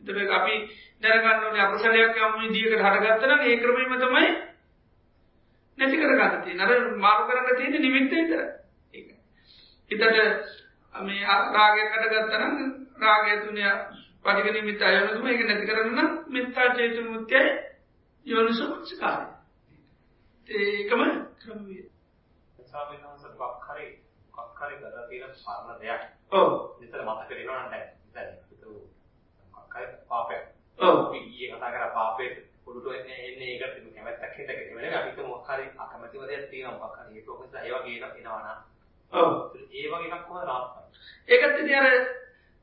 එතකොට 0.00 0.32
අපි 0.32 0.54
දැනගන්න 1.02 1.44
ඕනේ 1.44 1.62
අකුසලයක් 1.62 2.16
යම් 2.18 2.34
විදිහකට 2.42 2.80
හටගත්තා 2.80 3.28
නම් 3.28 3.42
ඒ 3.42 3.56
ක්‍රමෙම 3.58 3.94
තමයි 3.96 4.28
නැති 5.78 5.96
කරගන්න 5.96 6.42
තියෙන්නේ. 6.42 6.66
අර 6.66 6.96
මාරු 6.96 7.22
කරන්න 7.24 7.56
තියෙන්නේ 7.56 7.80
නිමිත්ත 7.80 8.10
විතරයි. 8.10 8.46
ඒක. 8.94 9.08
හිතට 9.90 10.02
මේ 10.94 11.22
රාගයක් 11.52 11.92
හටගත්තා 11.92 12.42
නම් 12.42 12.54
රාගය 12.98 13.36
තුනේ 13.40 13.72
පටික 14.24 14.52
නිමිත්ත 14.52 14.82
අයෝනිසම 14.82 15.26
ඒක 15.26 15.40
නැති 15.42 15.66
කරන්න 15.66 15.94
නම් 15.94 16.10
මෙත්තා 16.28 16.74
චේතු 16.74 17.00
මුත්‍යයි 17.04 17.48
යෝනිසෝමනසිකාරය. 18.26 19.26
ඒකම 20.48 21.02
ක්‍රමවේද. 21.38 21.93
ස්වාමීන් 22.74 23.04
වහන්සේ 23.04 23.30
මොකක් 23.38 23.64
හරි 23.66 23.86
මොකක් 24.34 24.60
හරි 24.60 24.76
කරලා 24.76 25.06
තියෙන 25.08 25.30
පරණ 25.36 25.80
දෙයක්. 25.80 26.02
ඔව්. 26.32 26.48
විතර 26.80 27.02
මතක 27.02 27.30
වෙනවා 27.30 27.58
නම් 27.58 27.70
දැන් 27.70 27.86
දැන් 28.14 28.30
මොකක් 29.52 29.74
හරි 29.74 29.86
පාපයක්. 30.08 30.42
ඔව්. 30.78 30.96
අපි 30.98 31.18
ඊයේ 31.20 31.50
කතා 31.52 31.70
කරා 31.70 31.90
පාපේ 31.90 32.30
පොඩුට 32.64 32.96
එන්නේ 32.96 33.18
එන්නේ 33.28 33.50
ඒකට 33.52 33.94
කැමැත්තක් 33.94 34.34
හින්දා 34.38 34.56
නෙවෙයි 34.58 34.94
අපි 34.94 35.10
හිතමු 35.10 35.28
මොකක් 35.28 35.50
හරි 35.50 35.68
අකමැතිව 35.78 36.26
දෙයක් 36.26 36.50
තියෙනවා 36.50 36.78
මොකක් 36.78 36.98
හරි 36.98 37.16
ඒක 37.16 37.28
නිසා 37.40 37.62
ඒ 37.62 37.72
වගේ 37.74 37.96
එනවා 38.16 38.40
නම් 38.42 38.58
ඔව්. 39.12 39.30
ඒ 39.72 39.86
වගේ 39.88 40.08
එකක් 40.08 40.26
කොහොමද 40.26 40.48
නවත්තන්නේ? 40.48 40.90
ඒකත් 41.28 41.56
ඉතින් 41.58 41.78
අර 41.80 41.88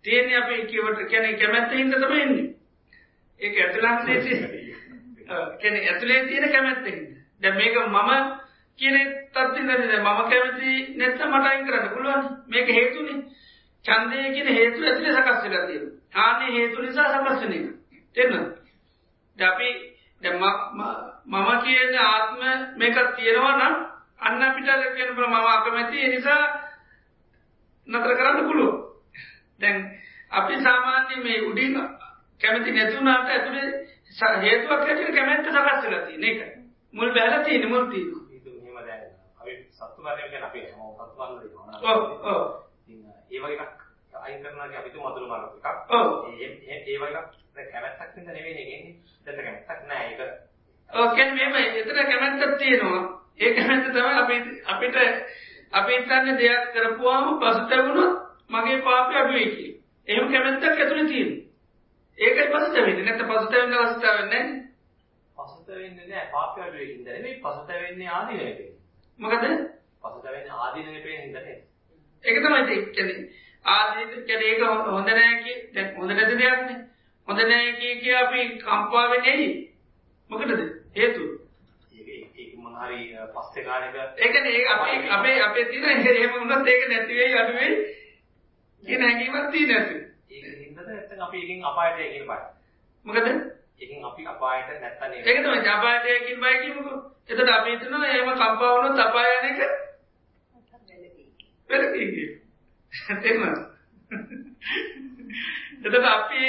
තියෙන්නේ 0.05 0.37
අපි 0.37 0.61
කියවට 0.65 1.07
කියන්නේ 1.07 1.39
කැමැත්ත 1.39 1.71
හින්දා 1.73 2.01
තමයි 2.01 2.21
එන්නේ. 2.21 2.47
ඒක 3.41 3.55
ඇතුළතේ 3.59 4.19
කියන්නේ 5.61 5.89
ඇතුලේ 5.89 6.21
තියෙන 6.27 6.51
කැමැත්ත 6.51 6.85
හින්දා. 6.87 7.19
දැන් 7.41 7.55
මේක 7.57 7.83
මම 7.87 8.39
කියන 8.79 9.20
තත්ත්වෙ 9.33 9.61
නේද 9.61 9.93
මම 9.97 10.19
කැමති 10.25 10.71
නැත්නම් 10.95 11.31
මට 11.31 11.45
අයින් 11.45 11.65
කරන්න 11.65 11.89
පුළුවන්. 11.89 12.23
මේක 12.47 12.67
හේතුනේ. 12.69 13.19
ඡන්දය 13.85 14.17
කියන 14.33 14.49
හේතු 14.49 14.83
ඇතුලේ 14.83 15.13
සකස් 15.13 15.43
වෙලා 15.43 15.67
තියෙනවා. 15.67 15.99
ආන්නේ 16.15 16.51
හේතු 16.51 16.81
නිසා 16.81 17.07
සකස් 17.13 17.41
වෙන 17.41 17.53
එක. 17.53 17.65
තේරෙනවද? 18.15 18.51
දැන් 19.37 19.51
අපි 19.51 19.69
දැන් 20.21 20.37
මම 21.25 21.49
කියන 21.61 21.95
ආත්ම 21.99 22.41
මේක 22.77 22.97
තියෙනවා 23.15 23.55
නම් 23.57 23.75
අන්න 24.19 24.43
අපිට 24.43 24.69
කියන 24.95 25.13
මම 25.13 25.35
අකමැති 25.47 25.97
ඒ 25.97 26.09
නිසා 26.09 26.43
නතර 27.87 28.15
කරන්න 28.15 28.47
පුළුවන්. 28.47 28.77
දැන් 29.59 29.77
අපි 30.31 30.63
සාමාන්‍ය 30.63 31.23
මේ 31.23 31.41
උඩින් 31.41 31.79
කැමති 32.41 32.71
නැතුණාට 32.71 33.29
ඇතුලේ 33.29 33.67
හේතුවක් 34.41 34.81
ඇතුලේ 34.81 35.11
කැමැත්ත 35.11 35.45
සකස් 35.47 35.83
වෙලා 35.83 36.05
තියෙන 36.05 36.23
එක. 36.25 36.39
මුල් 36.93 37.13
බැලලා 37.13 37.43
තියෙන 37.43 37.69
මුල් 37.69 37.87
තියෙනවා. 37.87 38.30
සත්තු 39.83 40.01
මරණය 40.01 40.21
කියන්නේ 40.23 40.43
අපි 40.43 40.59
හැමෝම 40.61 40.93
සත්තු 40.97 41.15
මරණ 41.17 41.39
දෙනවා. 41.41 41.79
ඔව් 41.89 42.01
ඔව්. 42.25 42.43
ඉතින් 42.83 42.99
ඒ 43.31 43.39
වගේ 43.39 43.57
එකක් 43.57 43.79
අයින් 44.17 44.43
කරනවා 44.43 44.65
කියන්නේ 44.65 44.79
අපි 44.79 44.89
තුමු 44.89 45.07
අතුරු 45.07 45.27
මරණ 45.27 45.45
එකක්. 45.59 45.77
ඔව්. 45.89 46.07
ඒ 46.31 46.47
ඒ 46.85 46.97
වගේ 46.97 47.11
එකක් 47.13 47.29
දැන් 47.55 47.71
කැමැත්තක් 47.71 48.15
හින්දා 48.15 48.33
නෙවෙයි 48.33 48.55
නේ 48.55 48.65
කියන්නේ. 48.65 48.95
දැන් 49.25 49.37
කැමැත්තක් 49.37 49.87
නෑ 49.87 50.05
ඒක. 50.07 50.21
ඔව් 50.89 51.07
කියන්නේ 51.11 51.49
මේම 51.49 51.77
එතන 51.77 51.99
කැමැත්තක් 52.03 52.57
තියෙනවා. 52.57 53.03
ඒ 53.39 53.53
කැමැත්ත 53.53 53.85
තමයි 53.87 54.13
අපි 54.15 54.35
අපිට 54.65 54.95
අපි 55.73 55.91
හිතන්නේ 55.93 56.37
දෙයක් 56.37 56.73
කරපුවාම 56.73 57.39
පසුතැවුණොත් 57.39 58.13
මගේ 58.49 58.81
පාපය 58.81 59.13
අඩු 59.15 59.33
වෙයි 59.33 59.49
කියලා. 59.51 59.79
එහෙම 60.07 60.31
කැමැත්තක් 60.31 60.67
ඇතුලේ 60.73 61.05
තියෙනවා. 61.05 61.47
ඒකයි 62.17 62.49
පසුතැවෙන්නේ. 62.49 63.05
නැත්නම් 63.05 63.31
පසුතැවෙන්න 63.31 63.79
අවස්ථාවක් 63.79 64.25
නැහැ. 64.25 64.53
පසුතැවෙන්නේ 65.37 66.07
නෑ 66.07 66.27
පාපය 66.31 66.61
අඩු 66.61 66.77
වෙයි 66.77 66.91
හින්දා 66.91 67.13
නෙවෙයි 67.15 67.39
පසුතැවෙන්නේ 67.39 68.09
පේන්නේ. 68.29 68.70
මොකද? 69.19 69.43
පසුතැවෙන්නේ 70.01 70.55
ආදීනවේ 70.59 71.01
පේන 71.01 71.21
හින්දා 71.21 71.43
නේද? 71.43 71.59
ඒක 72.23 72.37
තමයි 72.37 72.61
ඒක 72.69 72.91
කියන්නේ. 72.91 73.27
ආදීන 73.65 74.23
කියන්නේ 74.23 74.49
ඒක 74.49 74.61
හොඳ 74.87 75.09
නැහැ 75.09 75.43
කිය. 75.43 75.59
දැන් 75.73 75.95
හොඳ 75.95 76.11
නැති 76.11 76.39
දෙයක්නේ. 76.39 76.79
හොඳ 77.27 77.43
නැහැ 77.43 77.75
කිය 77.75 77.95
කිය 77.99 78.17
අපි 78.17 78.49
කම්පා 78.59 79.05
වෙන්නේ 79.09 79.33
ඇයි? 79.33 79.53
මොකටද? 80.29 80.67
හේතුව. 80.95 81.29
හරි 82.81 82.99
පස්සේ 83.31 83.63
කාලෙක 83.63 83.95
ඒ 83.95 84.29
කියන්නේ 84.29 84.67
අපේ 84.67 85.09
අපේ 85.11 85.41
අපේ 85.41 85.65
තියෙන 85.65 86.07
එහෙම 86.09 86.31
වුණත් 86.33 86.67
ඒක 86.67 86.87
නැති 86.89 87.13
වෙයි 87.15 87.37
අඩු 87.37 87.53
වෙයි 87.53 87.75
කියන 88.83 89.01
හැඟීමක් 89.01 89.51
තියෙන 89.51 89.73
ඇති. 89.73 89.95
ඒක 90.31 90.45
හින්දාද 90.59 90.87
නැත්නම් 90.87 91.21
අපි 91.21 91.37
එකෙන් 91.39 91.65
අපායට 91.65 91.99
යයි 91.99 92.11
කියන 92.13 92.27
බය. 92.27 92.39
මොකද? 93.05 93.27
එකෙන් 93.81 94.05
අපි 94.05 94.21
අපායට 94.27 94.69
නැත්තම් 94.77 95.05
නේ. 95.07 95.23
ඒක 95.23 95.39
තමයි 95.39 95.69
අපායට 95.69 96.25
කියන 96.25 96.39
බය 96.39 96.55
කියමුකෝ. 96.59 96.99
එතකොට 97.29 97.49
අපි 97.51 97.69
හිතනවා 97.71 98.07
එහෙම 98.07 98.29
කම්පා 98.33 98.73
වුණොත් 98.73 98.99
අපාය 98.99 99.29
යන 99.33 99.45
එක 99.51 99.59
වැරදි 101.69 102.03
කියලා. 102.07 103.55
එතකොට 105.81 106.05
අපි 106.07 106.41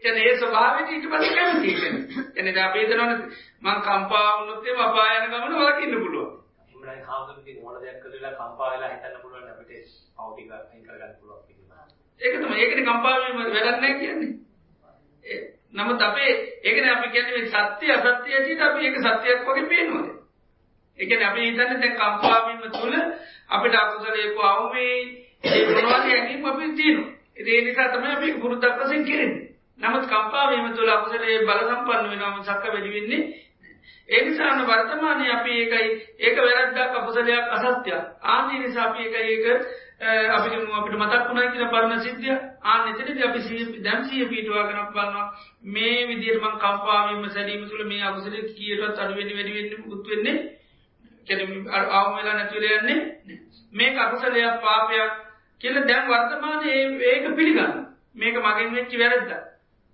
කියන්නේ 0.00 0.24
ඒ 0.24 0.36
ස්වභාවයට 0.36 0.90
ඊට 0.90 1.06
පස්සේ 1.06 1.34
කැමති 1.34 1.68
කියන්නේ. 1.70 2.04
කියන්නේ 2.32 2.54
දැන් 2.54 2.68
අපි 2.68 2.78
හිතනවනේ 2.80 3.18
මං 3.62 3.78
කම්පා 3.82 4.28
වුණොත් 4.32 4.66
එහෙම 4.66 4.80
අපාය 4.80 5.12
යන 5.16 5.30
ගමන 5.30 5.54
වලකින්න 5.56 5.94
පුළුවන්. 5.98 6.32
ඉබ්‍රාහිම් 6.72 7.04
හාමුදුරුවෝ 7.04 7.62
මොන 7.64 7.76
දෙයක් 7.82 8.00
කරලා 8.02 8.32
කම්පා 8.32 8.68
වෙලා 8.72 8.90
හිතන්න 8.90 9.20
පුළුවන් 9.22 9.50
අපිට 9.50 9.70
පව් 10.16 10.28
ටික 10.30 10.50
අයින් 10.52 10.82
කරගන්න 10.84 11.14
පුළුවන් 11.16 11.42
කියලා. 11.46 11.86
ඒක 12.20 12.34
තමයි 12.38 12.60
ඒකනේ 12.60 12.84
කම්පා 12.84 13.14
වීම 13.18 13.36
වැඩක් 13.38 13.56
නැහැ 13.76 13.98
කියන්නේ. 14.00 14.32
නමුත් 15.72 16.02
අපේ 16.02 16.30
ඒකනේ 16.62 16.90
අපි 16.90 17.08
කියන්නේ 17.08 17.34
මේ 17.34 17.48
සත්‍ය 17.48 17.92
අසත්‍ය 17.92 18.30
ඇටියට 18.30 18.62
අපි 18.62 18.86
ඒක 18.86 18.96
සත්‍යයක් 18.98 19.40
වගේ 19.44 19.66
පේනවා. 19.66 20.06
ඒ 20.98 21.06
කියන්නේ 21.06 21.26
අපි 21.26 21.40
හිතන්නේ 21.40 21.66
දැන් 21.72 21.94
කම්පා 21.94 22.38
වීම 22.46 22.60
තුළ 22.72 22.96
අපිට 23.48 23.74
අකුසලයේ 23.74 24.30
කොවමේ 24.32 24.94
ඒ 25.44 25.66
මොනවද 25.66 25.90
හැඟීම් 25.90 26.46
අපි 26.46 26.72
තියෙනවා. 26.72 27.12
ඒ 27.38 27.60
නිසා 27.62 27.88
තමයි 27.88 28.12
අපි 28.12 28.32
පුරුද්දක් 28.34 28.78
වශයෙන් 28.78 29.04
කරන්නේ. 29.04 29.48
නමුත් 29.78 30.06
කම්පා 30.06 30.46
වීම 30.46 30.72
තුළ 30.72 30.90
අකුසලයේ 30.90 31.38
බල 31.42 31.60
සම්පන්න 31.64 32.10
වෙනවා 32.10 32.32
මිසක් 32.32 32.64
වැඩි 32.64 32.90
වෙන්නේ 32.90 33.22
ඒ 34.08 34.20
නිසාම 34.24 34.60
වර්තමානයේ 34.66 35.32
අපි 35.32 35.50
ඒකයි 35.54 35.88
ඒක 36.20 36.36
වැරද්දක් 36.38 36.96
අකුසලයක් 36.96 37.46
අසත්‍යයක්. 37.50 38.04
ආන්නේ 38.24 38.58
නිසා 38.58 38.84
අපි 38.84 39.02
ඒකයි 39.04 39.34
ඒක 39.34 39.46
අපි 40.30 40.48
අපිට 40.72 40.96
මතක් 40.96 41.24
වුණා 41.28 41.50
කියන 41.50 41.68
පරණ 41.68 42.00
සිද්ධිය. 42.00 42.36
ආන්න 42.62 42.88
එතනදී 42.90 43.24
අපි 43.24 43.40
සිහිය 43.42 43.82
දැන් 43.82 44.04
සිහිය 44.04 44.28
පිටවාගෙන 44.28 44.80
බලනවා 44.88 45.26
මේ 45.70 46.00
විදිහට 46.06 46.42
මං 46.42 46.58
කම්පා 46.58 47.00
වීම 47.06 47.30
සැලීම 47.30 47.68
තුළ 47.68 47.84
මේ 47.84 48.02
අකුසලයේ 48.04 48.48
කීයටවත් 48.50 48.98
අඩු 48.98 49.14
වෙන්නේ 49.14 49.36
වැඩි 49.36 49.54
වෙන්නේ 49.54 49.84
මුත් 49.84 50.08
වෙන්නේ 50.08 50.36
කියන්නේ 51.26 51.80
ආවම 51.92 52.12
වෙලා 52.16 52.34
නැති 52.34 52.54
වෙලා 52.56 52.78
යන්නේ 52.78 53.00
මේක 53.72 53.98
අකුසලයක් 53.98 54.60
පාපයක් 54.60 55.12
කියලා 55.60 55.86
දැන් 55.86 56.04
වර්තමානයේ 56.06 56.82
ඒක 57.04 57.36
පිළිගන්න. 57.36 57.74
මේක 58.14 58.36
මගෙන් 58.38 58.74
වෙච්ච 58.74 58.92
වැරද්දක්. 58.94 59.32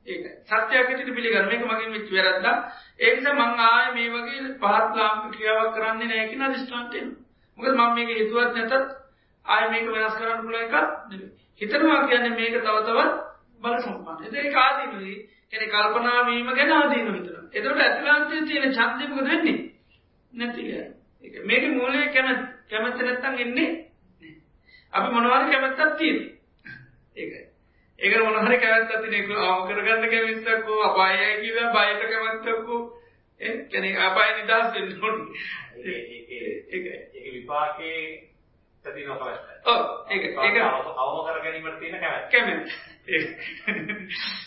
ඒක 0.07 0.25
සත්‍යයක් 0.47 0.89
විදිහට 0.89 1.15
පිළිගන්න. 1.15 1.47
මේක 1.47 1.63
මගෙන් 1.63 1.93
වෙච්ච 1.93 2.11
වැරද්දක්. 2.13 2.59
ඒ 2.99 3.15
නිසා 3.17 3.35
මං 3.35 3.61
ආයේ 3.61 3.95
මේ 3.95 4.11
වගේ 4.11 4.43
පහත් 4.59 4.91
ලාභ 4.97 5.23
ක්‍රියාවක් 5.31 5.73
කරන්නේ 5.75 6.09
නැහැ 6.09 6.29
කියන 6.29 6.43
අදිෂ්ඨානට 6.43 6.95
එනවා. 6.95 7.23
මොකද 7.59 7.73
මම 7.73 7.95
මේක 7.95 8.11
හිතුවත් 8.13 8.53
නැතත් 8.55 8.73
ආයේ 9.47 9.71
මේක 9.71 9.87
වෙනස් 9.89 10.15
කරන්න 10.15 10.43
පුළුවන් 10.43 10.63
එකක් 10.63 10.75
නෙවෙයි. 11.09 11.44
හිතනවා 11.61 12.01
කියන්නේ 12.05 12.33
මේක 12.33 12.55
තව 12.57 12.77
තවත් 12.81 13.13
බල 13.63 13.77
සම්පන්න. 13.79 14.37
ඒක 14.37 14.57
ආදීනයි. 14.57 15.15
කියන්නේ 15.51 15.71
කල්පනා 15.71 16.27
වීම 16.27 16.51
ගැන 16.53 16.73
ආදීන 16.73 17.13
විතරයි. 17.13 17.47
එතකොට 17.53 17.81
ඇතුළාන්තයේ 17.81 18.43
තියෙන 18.43 18.73
ඡන්දය 18.73 19.09
මොකද 19.09 19.27
වෙන්නේ? 19.27 19.59
නැති 20.33 20.63
ඒක 21.25 21.35
මේක 21.45 21.65
මූලයේ 21.71 22.09
කැමැත්ත 22.09 22.45
කැමැත්ත 22.71 22.99
නැත්තම් 23.01 23.35
එන්නේ 23.39 23.71
අපි 24.93 25.09
මොනවාරි 25.11 25.51
කැමැත්තක් 25.51 25.97
තියෙනවා. 25.97 26.33
ඒකයි. 27.17 27.43
ඒක 27.99 28.15
මොනහරි 28.21 28.59
කැමැත්තක් 28.59 28.93
තියෙන 29.01 29.15
එක 29.15 29.31
ආව 29.43 29.61
කරගන්න 29.69 30.11
කැමැත්තක් 30.11 30.67
හෝ 30.67 30.83
අපායයි 30.83 31.41
කියලා 31.41 31.73
බයට 31.75 32.03
කැමැත්තක් 32.05 32.67
හෝ 32.67 32.83
ඒ 33.41 33.57
කියන්නේ 33.67 33.99
අපාය 34.01 34.31
නිදහස් 34.33 34.69
වෙන්න 34.75 35.03
ඕනේ. 35.03 35.27
ඒක 36.69 36.85
ඒක 37.15 37.27
විපාකේ 37.33 38.01
තදින 38.85 39.11
අවශ්‍යයි. 39.11 39.37
ඔව් 39.65 39.81
ඒක 40.09 40.25
ඒක 40.25 40.57
අවම 40.97 41.19
කර 41.21 41.39
ගැනීමට 41.41 41.79
තියෙන 41.79 42.01
කැමැත්ත. 42.01 42.27
කැමැත්ත. 42.31 42.69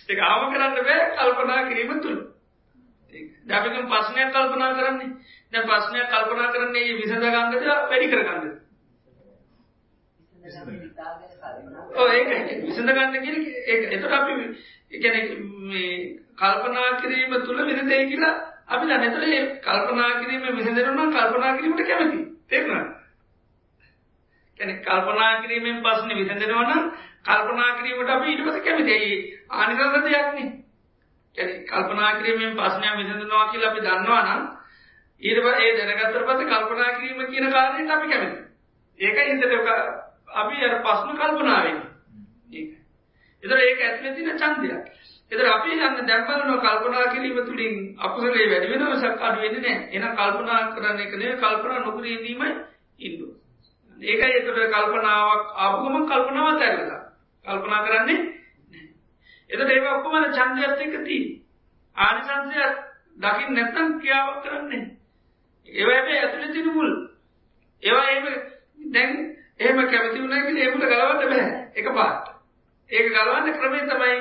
ඒක 0.08 0.20
අවම 0.22 0.52
කරන්න 0.52 0.76
බෑ 0.80 1.00
කල්පනා 1.16 1.62
කිරීම 1.68 2.02
තුල. 2.02 2.18
දැන් 3.46 3.60
අපි 3.60 3.70
කම් 3.72 3.88
ප්‍රශ්නයක් 3.88 4.30
කල්පනා 4.32 4.72
කරන්නේ. 4.74 5.10
දැන් 5.52 5.66
ප්‍රශ්නයක් 5.66 6.08
කල්පනා 6.10 6.52
කරන්නේ 6.52 6.96
විසඳ 6.96 7.26
ගන්නද 7.26 7.54
වැඩි 7.86 8.08
කර 8.08 8.22
ගන්නද? 8.24 8.46
ඔව් 11.96 12.08
ඒක 12.10 12.30
විසඳ 12.64 12.90
ගන්න 12.92 13.14
කියන්නේ 13.16 13.64
ඒක. 13.66 13.82
ඒතර 13.90 14.14
අපි 14.14 14.34
කියන්නේ 14.94 15.24
මේ 15.66 15.98
කල්පනා 16.36 16.92
කිරීම 17.00 17.34
තුල 17.42 17.66
විසඳෙයි 17.66 18.06
කියලා 18.08 18.36
අපි 18.68 18.86
දන්නේ. 18.86 19.08
ඒතර 19.08 19.26
මේ 19.26 19.44
කල්පනා 19.62 20.12
කිරීම 20.20 20.48
විසඳෙනවා 20.54 20.96
නම් 20.98 21.12
කල්පනා 21.14 21.56
කිරීමට 21.56 21.86
කැමතියි. 21.86 22.24
තේරුණාද? 22.48 22.97
කියන්නේ 24.60 24.82
කල්පනා 24.82 25.42
කිරීමෙන් 25.42 25.82
ප්‍රශ්නේ 25.82 26.16
විසඳෙනවා 26.16 26.66
නම් 26.66 26.84
කල්පනා 27.24 27.72
කිරීමට 27.74 28.10
අපි 28.10 28.28
ඊට 28.28 28.44
පස්සේ 28.44 28.64
කැමතියි. 28.64 29.18
ආනිසංස 29.52 30.04
දෙයක් 30.04 30.30
නේ. 30.34 30.48
කියන්නේ 31.38 31.66
කල්පනා 31.66 32.12
කිරීමෙන් 32.14 32.56
ප්‍රශ්නයක් 32.56 32.96
විසඳනවා 32.98 33.48
කියලා 33.48 33.72
අපි 33.72 33.82
දන්නවා 33.82 34.22
නම් 34.26 34.42
ඊට 35.22 35.40
පස්සේ 35.40 35.68
ඒ 35.68 35.78
දැනගත්තට 35.80 36.26
පස්සේ 36.26 36.48
කල්පනා 36.48 36.92
කිරීම 36.94 37.20
කියන 37.28 37.52
කාරණේට 37.52 37.92
අපි 37.92 38.08
කැමතියි. 38.08 38.44
ඒකයි 39.00 39.26
හිතට 39.32 39.46
අපි 40.36 40.56
අර 40.64 40.76
ප්‍රශ්න 40.82 41.16
කල්පනා 41.16 41.60
වෙන්නේ. 41.64 41.88
ඒක. 42.54 42.70
ඒතර 43.44 43.60
ඒක 43.60 43.82
ඇතුලේ 43.82 44.14
තියෙන 44.16 44.40
ඡන්දයක්. 44.40 44.86
ඒතර 45.32 45.50
අපි 45.50 45.70
යන්න 45.72 46.06
දැන් 46.06 46.24
බලනවා 46.26 46.62
කල්පනා 46.68 47.08
කිරීම 47.08 47.42
තුලින් 47.46 47.76
අකුසලයේ 48.00 48.48
වැඩි 48.50 48.72
වෙනව 48.74 48.96
සක් 48.96 49.22
අඩු 49.22 49.42
වෙන්නේ 49.42 49.62
නැහැ. 49.62 49.90
එහෙනම් 49.92 50.16
කල්පනා 50.16 50.62
කරන 50.72 51.00
එක 51.00 51.14
නෙවෙයි 51.14 51.38
කල්පනා 51.38 51.80
නොකර 51.82 52.06
ඉඳීමයි 52.08 52.56
ඉන්න 53.00 53.47
ඒකයි 54.00 54.32
ඒතර 54.32 54.58
කල්පනාවක් 54.68 55.46
ආපු 55.56 55.78
ගමන් 55.84 56.06
කල්පනාවත් 56.06 56.62
ඇරලා. 56.62 57.02
කල්පනා 57.46 57.82
කරන්නේ 57.84 58.18
නැහැ. 58.18 58.84
ඒතර 59.50 59.70
ඒක 59.70 59.88
ඔක්කොම 59.88 60.16
ඡන්දයත් 60.32 60.82
එක්ක 60.82 60.96
තියෙන්නේ. 61.02 61.42
ආනිසංශය 61.96 62.66
දකින්න 63.18 63.54
නැත්නම් 63.54 64.00
ක්‍රියාවක් 64.00 64.44
කරන්නේ. 64.44 64.84
ඒවා 65.68 65.96
හැබැයි 65.96 66.20
ඇතුලේ 66.20 66.52
තියෙන 66.52 66.74
මුල්. 66.74 66.92
ඒවා 67.84 68.08
එහෙම 68.08 68.28
දැන් 68.94 69.12
එහෙම 69.60 69.78
කැමති 69.88 70.22
වුණා 70.22 70.42
කියලා 70.42 70.64
ඒ 70.64 70.72
මුල 70.72 70.88
ගලවන්න 70.88 71.20
බෑ. 71.26 71.48
එකපාරට. 71.76 72.28
ඒක 72.90 73.08
ගලවන්න 73.10 73.56
ක්‍රමය 73.56 73.80
තමයි 73.86 74.16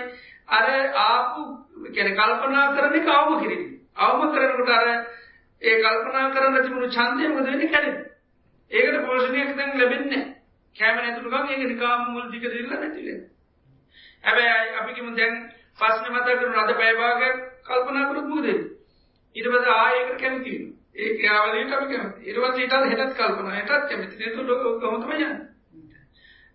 අර 0.48 0.66
ආපු 0.98 1.42
කියන්නේ 1.86 2.16
කල්පනා 2.16 2.66
කරන 2.72 2.94
එක 2.94 3.08
අවම 3.10 3.40
කිරීම. 3.40 3.64
අවම 3.98 4.20
කරනකොට 4.32 4.70
අර 4.70 4.88
ඒ 5.62 5.76
කල්පනා 5.78 6.30
කරන්න 6.30 6.62
තිබුණු 6.62 6.88
ඡන්දය 6.90 7.28
මොකද 7.28 7.46
වෙන්නේ 7.46 7.68
කැඩෙන්නේ. 7.68 8.15
ඒකට 8.70 9.06
පෝෂණයක් 9.06 9.56
දැන් 9.56 9.78
ලැබෙන්නේ 9.78 10.16
නැහැ. 10.16 10.36
කැම 10.76 10.96
නැතුණු 10.96 11.30
ගමන් 11.30 11.50
ඒක 11.50 11.66
නිකාම 11.66 12.00
මුල් 12.08 12.30
දිග 12.30 12.42
දෙilla 12.44 12.76
නැති 12.76 13.00
වෙනවා. 13.02 13.30
හැබැයි 14.24 14.76
අපි 14.78 14.94
කිමු 14.94 15.16
දැන් 15.16 15.34
ප්‍රශ්නේ 15.78 16.10
මතක 16.10 16.38
කරන 16.38 16.58
අද 16.58 16.72
පැය 16.76 16.94
භාගයක් 16.94 17.36
කල්පනා 17.64 18.08
කරොත් 18.08 18.26
මොකද 18.26 18.44
වෙන්නේ? 18.44 18.70
ඊට 19.36 19.48
පස්සේ 19.48 19.74
ආයෙ 19.74 19.98
ඒකට 19.98 20.20
කැමති 20.20 20.50
වෙනවා. 20.52 20.76
ඒ 20.96 21.10
ක්‍රියාවලියට 21.16 21.72
අපි 21.72 21.86
කැමති. 21.88 22.20
ඊට 22.22 22.38
පස්සේ 22.38 22.62
ඊටත් 22.62 22.74
හෙටත් 22.92 23.16
කල්පනා 23.16 23.54
හෙටත් 23.54 23.88
කැමති. 23.88 24.14
ඒක 24.20 24.34
කොහොම 24.80 25.02
තමයි 25.02 25.16
යන්නේ. 25.18 25.34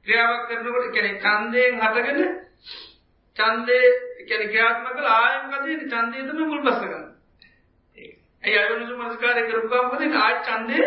ක්‍රියාවක් 0.05 0.47
කරනකොට 0.47 0.91
කියන්නේ 0.91 1.19
ඡන්දයෙන් 1.19 1.73
හටගෙන 1.79 2.19
ඡන්දේ 3.37 3.85
කියන්නේ 4.21 4.47
ක්‍රියාත්මක 4.47 4.91
කළා 4.93 5.17
ආයෙත් 5.19 5.45
මොකද 5.45 5.63
වෙන්නේ? 5.63 5.87
ඡන්දේ 5.87 6.27
තමයි 6.27 6.45
මුල් 6.45 6.61
බස්ස 6.61 6.81
ගන්න. 6.81 7.07
ඒක. 7.97 8.13
ඒ 8.43 8.57
අයෝනිසු 8.57 8.97
මනස්කාරය 8.97 9.47
කරපු 9.47 9.67
ගමන් 9.67 9.83
මොකද 9.83 9.99
වෙන්නේ? 9.99 10.19
ආයෙත් 10.19 10.41
ඡන්දේ 10.45 10.85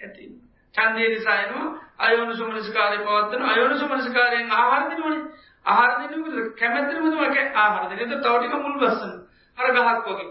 ඇති. 0.00 0.24
ඡන්දේ 0.24 0.41
නිසා 1.08 1.38
එනවා 1.38 1.68
අයෝනිසු 2.00 2.46
මනස්කාරය 2.46 2.98
පවත්වන 3.00 3.42
අයෝනිසු 3.46 3.88
මනස්කාරයෙන් 3.88 4.52
ආහාර 4.52 4.82
දෙනවනේ. 4.90 5.22
ආහාර 5.66 5.92
දෙන්නේ 5.98 6.18
මොකද? 6.18 6.54
කැමැත්තෙම 6.54 7.04
තමයි 7.06 7.44
ආහාර 7.56 7.90
දෙන්නේ. 7.90 8.06
ඒක 8.06 8.22
තව 8.22 8.34
ටික 8.38 8.54
මුල් 8.60 8.78
බස්සන. 8.78 9.12
අර 9.58 9.66
ගහක් 9.72 10.06
වගේ. 10.08 10.30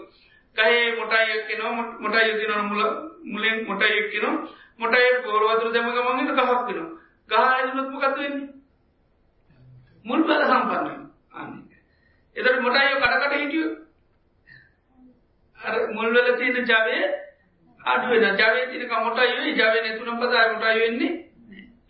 ගහේ 0.56 0.96
මොටයි 0.96 1.32
එක්කෙනවා 1.32 1.72
මොටයි 1.98 2.24
එක්කෙනවා 2.24 2.62
මුල 2.64 2.82
මුලෙන් 3.24 3.66
මොටයි 3.66 3.98
එක්කෙනවා 3.98 4.34
මොටයි 4.78 5.08
ගෝල 5.22 5.44
වතුර 5.48 5.72
දැම්ම 5.72 5.88
ගමන් 5.90 6.20
ඒක 6.22 6.34
ගහක් 6.38 6.50
වෙනවා 6.68 6.88
ගහ 7.30 7.36
ඇදුනොත් 7.50 7.88
මොකද 7.88 8.04
වෙන්නේ 8.16 8.48
මුල් 10.04 10.22
බල 10.22 10.42
සම්පන්න 10.42 10.84
වෙනවා 10.86 11.40
අනේ 11.40 11.80
එතකොට 12.36 12.60
මොටයි 12.60 12.92
කඩ 12.94 13.14
කඩ 13.22 13.34
හිටියෝ 13.34 13.70
අර 15.60 15.74
මුල් 15.90 16.08
වල 16.10 16.28
තියෙන 16.34 16.66
Java 16.66 17.00
අඩු 17.84 18.06
වෙනවා 18.08 18.36
Java 18.36 18.66
තියෙන 18.66 18.88
කමොටයි 18.88 19.34
වෙයි 19.34 19.56
Java 19.56 19.78
නැතුණම 19.80 20.18
පදාය 20.18 20.48
මොටයි 20.50 20.80
වෙන්නේ 20.80 21.12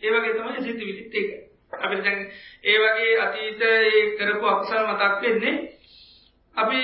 ඒ 0.00 0.12
වගේ 0.12 0.34
තමයි 0.34 0.62
සිතිවිලිත් 0.62 1.14
ඒක 1.14 1.30
අපිට 1.74 2.04
දැන් 2.04 2.20
ඒ 2.64 2.78
වගේ 2.78 3.12
අතීත 3.18 3.62
ඒ 3.62 4.02
කරපු 4.16 4.46
අකුසල 4.46 4.86
මතක් 4.86 5.22
වෙන්නේ 5.22 5.54
අපි 6.56 6.80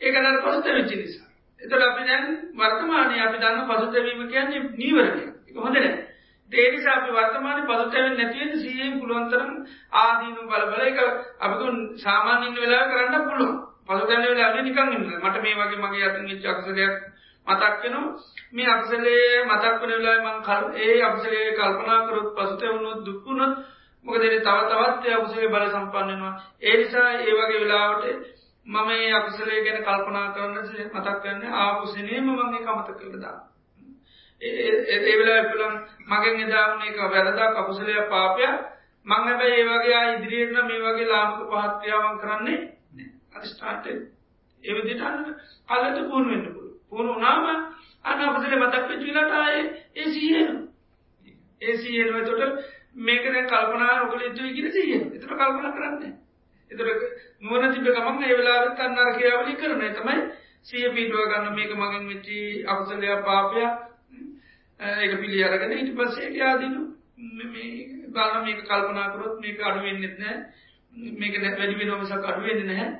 ඒක 0.00 0.14
නර 0.16 0.38
පසුතැවිච්ච 0.38 0.92
නිසා. 0.92 1.28
එතකොට 1.60 1.82
අපි 1.82 2.02
දැන් 2.04 2.24
වර්තමානයේ 2.54 3.20
අපි 3.20 3.36
දන්න 3.38 3.68
පසුතැවීම 3.68 4.22
කියන්නේ 4.28 4.62
නීවරණය. 4.74 5.26
ඒක 5.46 5.56
හොඳ 5.56 5.76
නැහැ. 5.76 6.06
ඒ 6.52 6.68
නිසා 6.70 6.94
අපි 6.94 7.10
වර්තමානයේ 7.12 7.66
පසුතැවෙන්නේ 7.66 8.18
නැති 8.20 8.40
වෙන්න 8.40 8.60
සීයෙන් 8.60 8.98
පුළුවන් 9.00 9.28
තරම් 9.30 9.50
ආදීනු 9.96 10.42
බල 10.44 10.64
බල 10.68 10.82
ඒක 10.82 10.98
අපි 11.40 11.54
දුන් 11.58 11.76
සාමාන්‍ය 11.98 12.46
ඉන්න 12.46 12.56
වෙලාව 12.56 12.86
කරන්න 12.90 13.28
පුළුවන්. 13.28 13.56
පසුතැවෙන 13.86 14.28
වෙලාවේ 14.28 14.62
නිකන් 14.62 14.92
ඉන්න. 14.92 15.08
මට 15.20 15.42
මේ 15.42 15.56
වගේ 15.56 15.80
මගේ 15.80 16.06
අතින් 16.06 16.28
වෙච්ච 16.28 16.46
අකුසලයක් 16.46 16.94
මතක් 17.46 17.82
වෙනවා. 17.82 18.18
මේ 18.52 18.68
අකුසලයේ 18.68 19.44
මතක් 19.44 19.80
වෙන 19.80 19.92
වෙලාවේ 19.92 20.24
මම 20.30 20.76
ඒ 20.78 21.02
අකුසලයේ 21.02 21.52
කල්පනා 21.52 22.00
කරොත් 22.06 22.28
පසුතැවුනොත් 22.34 23.00
දුක් 23.06 23.24
වුණොත් 23.24 23.54
මොකද 24.04 24.22
තව 24.22 24.34
තවත් 24.40 25.04
ඒ 25.04 25.14
අකුසලයේ 25.14 25.48
බල 25.48 25.66
සම්පන්න 25.68 26.08
වෙනවා. 26.08 26.34
ඒ 26.62 26.76
නිසා 26.76 27.08
ඒ 27.20 27.32
වගේ 27.34 27.60
වෙලාවට 27.60 28.04
මම 28.66 28.90
ඒ 28.90 29.12
අකුසලේ 29.12 29.64
ගැන 29.64 29.80
කල්පනා 29.80 30.28
කරන 30.30 30.54
මතක් 30.90 31.16
කරන්න 31.22 31.54
ආපුසනේම 31.54 32.26
මගේ 32.28 32.62
කමත 32.62 32.88
කරදා. 33.00 33.38
ඒ 34.40 35.16
වෙලා 35.18 35.42
පුළුවන් 35.44 35.76
මගෙන් 36.08 36.40
එදාවන 36.42 36.82
එක 36.82 36.96
වැරදා 37.06 37.48
කපුසලය 37.54 37.94
පාපය 38.08 38.46
මං 39.06 39.22
හැබැයි 39.24 39.58
ඒ 39.58 39.68
වගේ 39.68 40.02
ඉදිරියෙන්න්න 40.12 40.66
මේ 40.66 40.80
වගේ 40.80 41.06
ලාමක 41.06 41.38
පහත්ක්‍රියාවන් 41.50 42.18
කරන්නේ 42.18 42.58
අරිස්ටාට 43.34 43.86
එවිදිටන්න 44.62 45.28
කලට 45.68 46.08
පුුණ 46.08 46.30
වෙන්න 46.30 46.61
පුළුව 46.92 47.08
පුුණු 47.08 47.20
නාම 47.20 47.44
අනපසල 48.04 48.54
මතක් 48.56 48.88
වෙච්චිලට 48.88 49.32
ආය 49.34 49.58
ඒ 49.94 50.08
සියනු 50.08 50.54
ඒ 51.60 51.76
සියනුව 51.78 52.24
තොට 52.24 52.42
මේක 52.96 53.24
දැ 53.26 53.44
කල්පනා 53.44 54.02
ඔකල 54.02 54.20
යුතුයි 54.20 54.52
කියෙන 54.52 54.72
සිය 54.72 54.94
එතට 54.96 55.26
කල්පන 55.26 55.72
කරන්න. 55.72 56.14
එතර 56.70 56.88
නුවන 57.40 57.72
තිබ 57.72 57.86
ගමන් 57.88 58.24
ඒවෙලා 58.24 58.74
තන්නර 58.74 59.12
කියාවලි 59.14 59.54
කරන 59.56 59.84
තමයි 59.92 60.18
සිය 60.62 60.90
පිටුව 60.90 61.24
ගන්න 61.26 61.54
මේක 61.54 61.72
මගින් 61.74 62.08
වෙච්චි 62.08 62.38
අකුසලයක් 62.66 63.24
පාපයක්. 63.24 63.72
ඒක 64.80 65.12
පිළි 65.16 65.44
අරගෙන 65.44 65.72
ඉට 65.74 65.94
පස්සේ 65.94 66.32
යාදිනු. 66.32 66.82
බාන 68.10 68.44
මේක 68.44 68.60
කල්පනාකරොත් 68.62 69.40
මේක 69.40 69.60
අඩුවෙන්න්නෙත් 69.62 70.18
නෑ 70.18 70.36
මේක 71.16 71.40
වැඩි 71.40 71.78
වෙනමසක් 71.80 72.12
අඩුවෙන්න 72.24 72.66
නැහැ. 72.66 72.90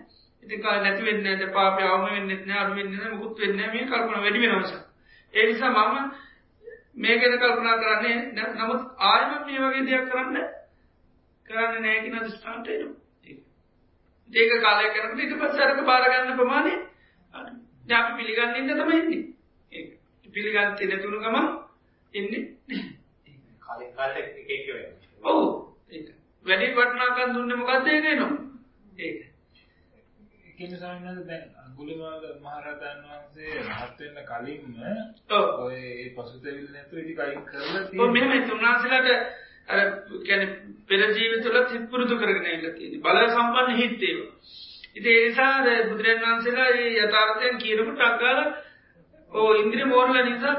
ඉතිකා 0.43 0.77
නැතිවෙන්න 0.79 1.27
ඇද 1.27 1.43
පාප 1.53 1.81
අවම 1.83 2.05
වෙන්නෙත් 2.09 2.47
නෑ 2.47 2.61
අඩුවෙන්න 2.61 3.13
මුකුත් 3.13 3.39
වෙන්න 3.39 3.63
මේ 3.69 3.87
කල්පන 3.87 4.19
වැඩි 4.19 4.43
වෙනමස 4.45 4.73
ඒනිසා 5.35 5.73
මම 5.73 6.13
මේ 6.97 7.19
ගැන 7.19 7.39
කල්පනා 7.39 7.77
කරන්නේ 7.79 8.17
නමුත් 8.55 8.83
ආයම 9.03 9.31
මේ 9.45 9.61
වගේ 9.61 9.87
දෙයක් 9.87 10.09
කරන්න 10.09 10.37
කරන්න 11.49 11.83
නෑකින 11.83 12.19
දස්ටාන්ටේනු 12.21 12.89
ඒක. 14.31 14.53
කාලය 14.61 14.89
කරට 14.91 15.21
ඉට 15.21 15.37
පත් 15.37 15.53
සරක 15.55 15.85
බාරගන්න 15.85 16.37
ප්‍රමාණය 16.37 16.75
ජාපි 17.87 18.17
පිළිගන්නන්න 18.17 18.71
තමයින්නේ 18.77 19.23
පිළිගන්තේ 20.27 20.87
නැතුුණු 20.87 21.19
ගම 21.21 21.37
එන්නේ 22.15 22.43
ඔවු. 25.23 25.45
වැඩි 26.47 26.73
වටනාකන් 26.73 27.35
දුන්න 27.35 27.59
මොකක්දේගේ 27.59 28.17
නො 28.17 28.29
ඒක 28.99 29.32
කියන 30.53 30.75
සමනද 30.75 31.23
දැන් 31.25 31.45
අගුලිමාල 31.63 32.25
මහරතන් 32.39 32.99
වහන්සේ 33.05 33.61
රහත්වෙන්න 33.61 34.19
කලින්ම 34.27 34.65
ඔය 35.61 35.79
පසුතැවිල් 36.15 36.69
නැතු 36.71 36.99
ඉටි 36.99 37.15
කයින් 37.17 37.41
කරලා 37.45 38.11
මෙම 38.11 38.35
තුන්නාසලට 38.47 39.09
අර 39.69 39.81
කැන 40.25 40.43
පෙරජීවිතුල 40.87 41.57
තිත්පුරුදු 41.67 42.19
කරගෙන 42.19 42.51
ඉල්ලතින 42.51 43.01
බල 43.03 43.23
සම්පන්න 43.27 43.77
හිත්තේව 43.77 44.19
ඉති 44.95 45.09
ඒනිසා 45.13 45.55
බුදුරන් 45.85 46.23
වහන්සේලා 46.23 46.69
ඒ 46.77 46.93
යථාර්ථයන් 46.99 47.59
කියනකට 47.59 48.03
අක්කාල 48.03 48.41
ඕ 49.33 49.51
ඉන්ද්‍රිය 49.57 49.87
මෝරල 49.87 50.23
නිසා 50.23 50.57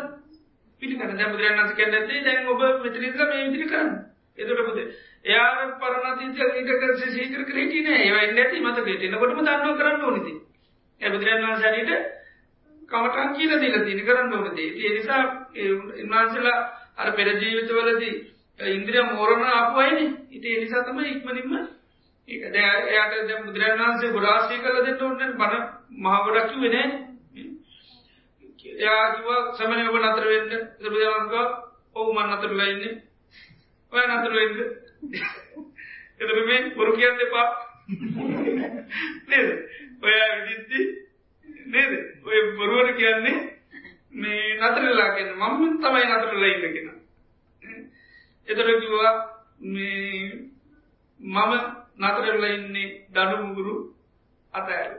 පිළිකන 0.82 1.14
දැ 1.14 1.30
බුදුරන් 1.30 1.58
වන්ස 1.58 1.76
කැන්නත්තේ 1.76 2.24
දැන් 2.24 2.50
ඔබ 2.50 2.62
මෙතරික 2.82 3.20
මේ 3.22 3.42
විදිරි 3.42 3.68
කරන්න. 3.68 3.92
එතුට 4.38 4.64
බුද 4.68 4.80
එයා 5.26 5.68
පරණතිීත 5.78 6.38
ඊටක 6.54 6.84
සීකර 7.06 7.44
කරටන 7.44 7.88
ඒවයි 7.94 8.32
නැති 8.32 8.62
මතකට 8.62 9.08
නකොටම 9.10 9.40
දන්නව 9.42 9.78
කරන්න 9.78 10.04
ඕනති 10.04 10.34
ඇබුදුරන් 11.02 11.46
වන්සට 11.46 11.92
කමටන් 12.90 13.36
කියල 13.36 13.54
දිල 13.60 13.78
තින 13.82 14.02
කරන්න 14.02 14.34
ඕනදේ 14.36 14.92
නිසා 14.92 15.24
ඉන්වන්සලා 15.98 16.60
අර 16.96 17.12
පෙරජීවිතවලදී 17.14 18.16
ඉන්ද්‍රිය 18.60 19.04
මෝරණ 19.06 19.44
අපුයින 19.52 20.18
ඉති 20.30 20.56
එනිසාතම 20.56 21.00
ඉක්මනින්ම 21.02 21.54
ඒක. 22.28 22.44
එයාට 22.54 23.14
දැ 23.22 23.42
බුදුරන් 23.42 23.82
වන්සේ 23.82 24.12
ගොඩාසී 24.12 24.60
කල 24.60 24.78
දෙට 24.82 25.02
ඔන්න 25.02 25.18
බන 25.34 25.54
මහගොඩක්කි 26.00 26.62
වෙන 26.64 26.76
එයාකිව 28.76 29.28
සමනය 29.54 29.84
ඔබ 29.86 29.98
නතර 30.02 30.26
වෙන්න. 30.28 30.52
සබදවන්ක 30.80 31.34
ඔවු 31.96 32.14
මන් 32.14 32.32
අතරලයින්නේ 32.32 32.94
ඔය 33.94 34.04
නතර 34.08 34.34
වෙන්න. 34.34 34.83
එතර 36.20 36.38
මේ 36.44 36.70
බොරු 36.72 36.92
කියන්න 36.94 37.22
එපා. 37.22 37.48
නේද? 39.26 39.50
ඔයා 40.02 40.32
විදිත්ති 40.40 40.80
නේද? 41.68 41.92
ඔය 42.24 42.40
බොරුවට 42.54 42.98
කියන්නේ 42.98 43.38
මේ 44.14 44.58
නතරලා 44.58 45.10
කියන්න 45.12 45.32
මම 45.36 45.78
තමයි 45.80 46.04
නතරලා 46.08 46.50
ඉන්නගෙන 46.50 46.90
එතර 48.48 48.68
කිවා 48.80 49.14
මේ 49.68 50.50
මම 51.20 51.54
නතරල්ල 52.00 52.46
ඉන්නේ 52.48 52.90
දඩුමුගුරු 53.10 53.76
අතඇල 54.54 54.92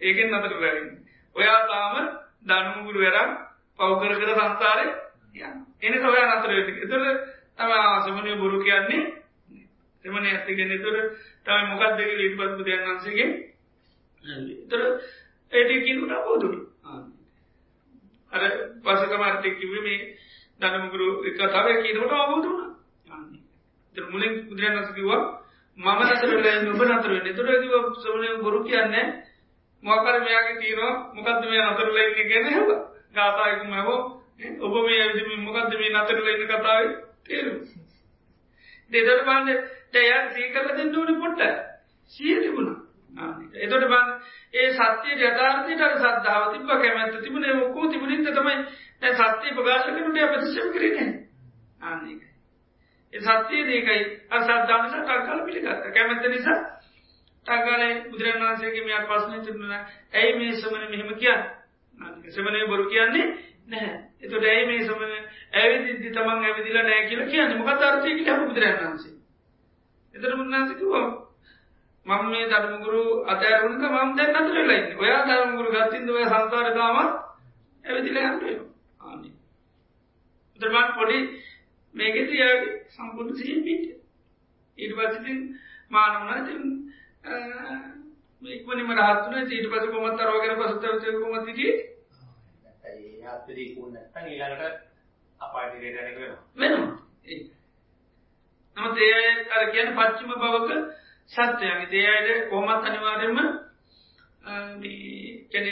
ඒකෙන් 0.00 0.30
නතරලන්න 0.32 0.88
ඔයා 1.36 1.60
තාම 1.66 1.96
දඩුමුගුරු 2.42 3.00
වැරම් 3.00 3.30
පවකර 3.78 4.12
කර 4.14 4.32
සංසාරය 4.34 4.86
එන 5.82 6.06
ඔයා 6.06 6.34
නතර 6.34 6.52
එතර 6.78 7.02
තම 7.56 7.70
ආසමනය 7.74 8.36
බොරු 8.36 8.58
කියන්නේ 8.60 9.02
එමන 10.06 10.26
ඇතිගෙන 10.26 10.72
තුර 10.78 10.96
තම 11.44 11.66
මොකක් 11.68 11.84
දෙක 11.94 12.10
ලිට 12.14 12.36
පත්පු 12.36 12.62
දයන් 12.62 12.86
වන්සේගේ 12.86 13.28
තර 14.66 14.82
ඒට 15.52 15.70
කියනට 15.80 16.14
බෝදුරු 16.22 16.60
අර 18.32 18.42
පසකමර්තය 18.82 19.50
කිව 19.54 19.72
මේ 19.80 20.00
දනමුගුරු 20.60 21.08
එක 21.24 21.36
තව 21.36 21.66
කියනට 21.78 22.12
අවබෝධුණ 22.14 22.66
මුලින් 23.94 24.32
බුදුරන් 24.44 24.78
වසකිවා 24.78 25.22
මම 25.78 26.00
නතරල 26.06 26.46
ඔබ 26.70 26.82
නතර 26.82 27.10
වෙන්න. 27.10 27.34
තුර 27.34 27.46
කිව 27.54 27.74
සමනය 27.94 28.28
බොරු 28.40 28.58
කියන්නේ 28.62 29.06
මොකර 29.82 30.14
මෙයාගේ 30.18 30.60
තීරවා 30.60 30.94
මොකක්ද 31.14 31.42
මේ 31.44 31.64
නතරලයින්න 31.64 32.28
ගැන 32.28 32.46
හව 32.48 32.68
ගාතායකුම 33.14 33.72
හෝ 33.78 33.98
ඔබ 34.60 34.74
මේ 34.82 35.00
ඇවිදි 35.00 35.36
මොකක්ද 35.38 35.72
මේ 35.74 35.94
නතරලයින්න 35.94 36.48
කතාව? 36.48 36.84
තේරු 37.22 37.52
දෙදර 38.90 39.24
බාන්න 39.24 39.48
ජයන් 39.94 40.28
සීකරල 40.32 40.68
දෙන්න 40.72 40.96
ඕන 40.96 41.14
පොට්ට 41.16 41.42
සිය 42.10 42.36
තිබුණා. 42.38 42.78
එතොට 43.56 43.84
බන්න 43.84 44.08
ඒ 44.54 44.68
සත්‍යය 44.72 45.16
ජතාර්ථයට 45.18 45.82
සද්ධාව 45.96 46.52
තිබ 46.52 46.68
කැමැත්ත 46.76 47.18
තිබුණ 47.20 47.50
ඔක්කෝ 47.58 47.88
තිබුණින්ද 47.88 48.30
තමයි 48.30 48.56
සත්‍යය 49.14 49.52
ප්‍රකාශ 49.52 49.88
කනට 49.88 50.24
අපතිශම 50.24 50.72
කරන 50.72 51.12
ආන්නේක 51.82 52.22
ඒ 53.12 53.20
සත්‍යය 53.22 53.62
දේකයි 53.64 54.00
අසද්ධානස 54.30 54.94
ටක්කාල 54.94 55.44
පිළිගත්ත. 55.44 55.84
කැමැත්ත 55.90 56.26
නිසා 56.28 56.58
ටක්ගලයි 57.46 57.92
බුදුරන් 58.06 58.40
වහන්සේගේ 58.40 58.84
මෙයක් 58.84 59.06
පස්සන 59.06 59.44
තිරන 59.44 59.72
ඇයි 59.72 60.32
මේ 60.34 60.52
සමන 60.54 60.90
මෙහෙම 60.90 61.12
කියන්න? 61.16 61.42
සමනය 62.28 62.66
බොරු 62.66 62.84
කියන්නේ 62.86 63.26
නැහැ. 63.66 64.00
එතොට 64.20 64.44
ඇයි 64.44 64.66
මේ 64.66 64.80
සමන 64.82 65.12
ඇවිදි 65.54 66.10
තමන් 66.10 66.44
ඇවිදිල 66.44 66.80
නෑ 66.80 67.06
කියල 67.08 67.22
කියන්න? 67.26 67.58
මොකත් 67.58 67.82
අර්ථය 67.82 68.16
කියල 68.16 68.42
බුදුරන් 68.42 68.76
වහන්සේ. 68.78 69.14
එතර 70.14 70.36
මුන්නාසිකවා 70.36 71.06
මම 72.06 72.26
මේ 72.26 72.46
ධර්මගුරු 72.46 73.02
අතෑරුණක 73.24 73.84
මම් 73.84 74.10
දැන් 74.16 74.36
අතර 74.36 74.58
ලයින්න 74.62 74.98
ඔයා 74.98 75.22
ධර්මගුරු 75.24 75.70
ගත්තින්ද 75.72 76.10
ඔය 76.10 76.24
සංකාරතාම 76.24 76.96
ඇවිදිල 77.84 78.18
යන්ටය 78.20 78.52
ආනි 79.00 79.30
උතරමන් 80.60 80.88
පොඩි 80.94 81.18
මේකෙති 81.94 82.34
යාගේ 82.36 82.74
සම්පුර්ණ 82.90 83.36
සිය 83.36 83.58
පිට 83.62 83.84
ඊට 84.78 84.96
පසිතින් 84.96 85.38
මානවනා 85.90 86.40
ති 88.42 88.48
ඉක්මනිම 88.52 88.90
රහත්තුන 88.92 89.34
ඊට 89.38 89.68
පස 89.68 89.86
කොමත් 89.88 90.20
අරෝගෙන 90.20 90.56
පසුතවචය 90.56 91.08
කොමතිගේ 91.14 91.74
ඊළඟට 94.26 94.76
අපාටිරයට 95.40 95.98
වෙනවා. 96.56 96.98
නමුත් 98.76 98.98
ඒ 98.98 99.30
අර 99.50 99.62
කියන 99.70 99.88
පච්චිම 99.92 100.30
බවක 100.34 100.70
සත්‍යයගේ 101.30 101.90
දේයට 101.90 102.48
කොමත් 102.50 102.84
අනිවාරෙන්ම 102.84 103.38
කැන 105.50 105.66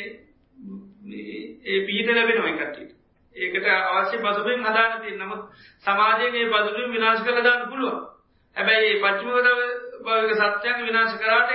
ඒ 1.65 1.79
පීට 1.83 2.09
ලැබෙනවයි 2.11 2.55
කටට 2.55 2.91
ඒකට 3.37 3.67
අවශ්‍ය 3.71 4.17
පසුබෙන් 4.19 4.61
හදාන 4.63 5.01
තිය 5.01 5.17
නමුත් 5.17 5.43
සමාජයගේ 5.85 6.51
පසුබින් 6.51 6.93
විනාශ 6.93 7.23
කළ 7.23 7.41
දාන්න 7.43 7.69
පුළුව 7.69 7.97
හැබැයි 8.57 9.01
පච්චිමකද 9.01 9.49
භාවක 10.05 10.33
සත්‍යයන් 10.55 10.79
විනාශ 10.83 11.15
කරාට 11.19 11.51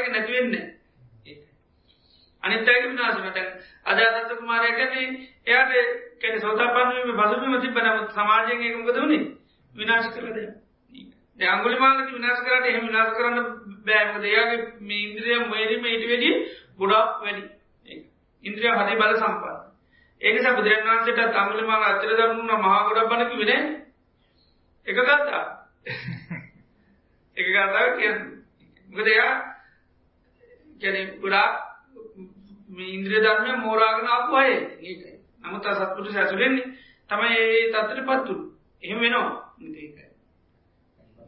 එක 2.43 2.47
නැතිවෙන්නේ 2.47 2.69
අනිත්තයක 2.69 2.83
විනාශමට 2.85 3.37
අදසත්ත 3.85 4.31
කුමාරය 4.37 4.71
කන්නේ 4.71 5.07
එයාට 5.45 5.73
කැන 6.21 6.41
සෝතා 6.41 6.73
පන්වීම 6.75 7.17
පසුබිම 7.17 7.61
තිබ 7.61 7.77
නමුත් 7.79 8.11
සමාජයෙන් 8.11 8.61
ඒකමකද 8.61 8.97
වුණේ 8.97 9.23
විනාශ 9.75 10.09
කරලද 10.09 10.59
අංගුලි 11.39 11.77
මාලක 11.77 12.11
විනාශ 12.11 12.41
කරට 12.41 12.65
එහ 12.65 12.81
විනාශ 12.81 13.13
කරන්න 13.13 13.37
බෑමක 13.85 14.21
දෙයාගේ 14.21 14.61
මේ 14.81 15.01
ඉන්ද්‍රිය 15.01 15.39
මේරීම 15.45 15.85
ඉට 15.85 16.05
වැඩි 16.05 16.31
ගොඩක් 16.77 17.21
වැඩි. 17.21 17.43
ඉන්ද්‍රිය 18.43 18.71
හදි 18.71 18.95
බල 18.95 19.13
සම්පන්න. 19.15 19.57
ඒක 20.21 20.35
බුදුරන් 20.51 20.83
වන්සට 20.85 21.19
තමුලි 21.31 21.63
මාල 21.63 21.83
අතර 21.85 22.11
දරුන්න 22.13 22.51
මහා 22.57 22.79
ගොඩක් 22.85 23.09
බලක 23.09 23.31
වෙන 23.41 23.51
එක 24.87 24.95
ගත්තා 24.97 25.43
එක 27.37 27.47
ගතාව 27.47 27.97
කියන්න. 27.97 28.19
ගදයා 28.89 29.31
ගැන 30.81 31.07
ගොඩා 32.69 32.89
ඉන්ද්‍රිය 32.89 33.21
ධර්මය 33.21 33.51
මෝරාගෙන 33.57 34.07
අපපු 34.09 34.35
අය 34.35 34.51
ඒකයි 34.81 35.15
නමුත් 35.41 35.71
සත්පුට 35.71 36.11
සැසුරෙන්නේ 36.11 36.67
තමයි 37.09 37.39
ඒ 37.39 37.65
තත්තර 37.69 37.99
පත්තුරු 38.03 38.43
එහෙම 38.83 38.99
වෙනවා 38.99 39.33
ඒකයි 39.61 40.09